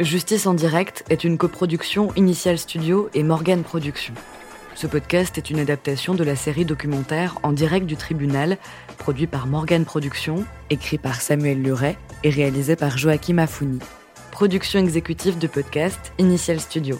Justice 0.00 0.46
en 0.46 0.54
direct 0.54 1.04
est 1.10 1.22
une 1.22 1.36
coproduction 1.36 2.10
Initial 2.16 2.56
Studio 2.56 3.10
et 3.12 3.22
Morgan 3.22 3.62
Productions. 3.62 4.14
Ce 4.74 4.86
podcast 4.86 5.36
est 5.36 5.50
une 5.50 5.58
adaptation 5.58 6.14
de 6.14 6.24
la 6.24 6.36
série 6.36 6.64
documentaire 6.64 7.38
En 7.42 7.52
direct 7.52 7.84
du 7.84 7.96
tribunal, 7.96 8.56
produit 8.96 9.26
par 9.26 9.46
Morgan 9.46 9.84
Productions, 9.84 10.46
écrit 10.70 10.96
par 10.96 11.20
Samuel 11.20 11.60
Luret 11.60 11.98
et 12.22 12.30
réalisé 12.30 12.76
par 12.76 12.96
Joachim 12.96 13.36
Afouni. 13.36 13.78
Production 14.30 14.80
exécutive 14.80 15.36
de 15.36 15.48
podcast 15.48 16.14
Initial 16.16 16.60
Studio. 16.60 16.98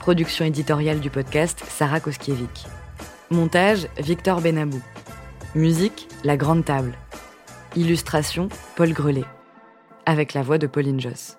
Production 0.00 0.44
éditoriale 0.44 1.00
du 1.00 1.08
podcast 1.08 1.64
Sarah 1.66 2.00
Koskiewicz. 2.00 2.66
Montage 3.32 3.88
Victor 3.98 4.40
Benabou. 4.40 4.80
Musique 5.54 6.06
La 6.22 6.36
Grande 6.36 6.64
Table. 6.64 6.92
Illustration 7.76 8.48
Paul 8.76 8.92
Grelet. 8.92 9.24
Avec 10.04 10.34
la 10.34 10.42
voix 10.42 10.58
de 10.58 10.66
Pauline 10.66 11.00
Joss. 11.00 11.38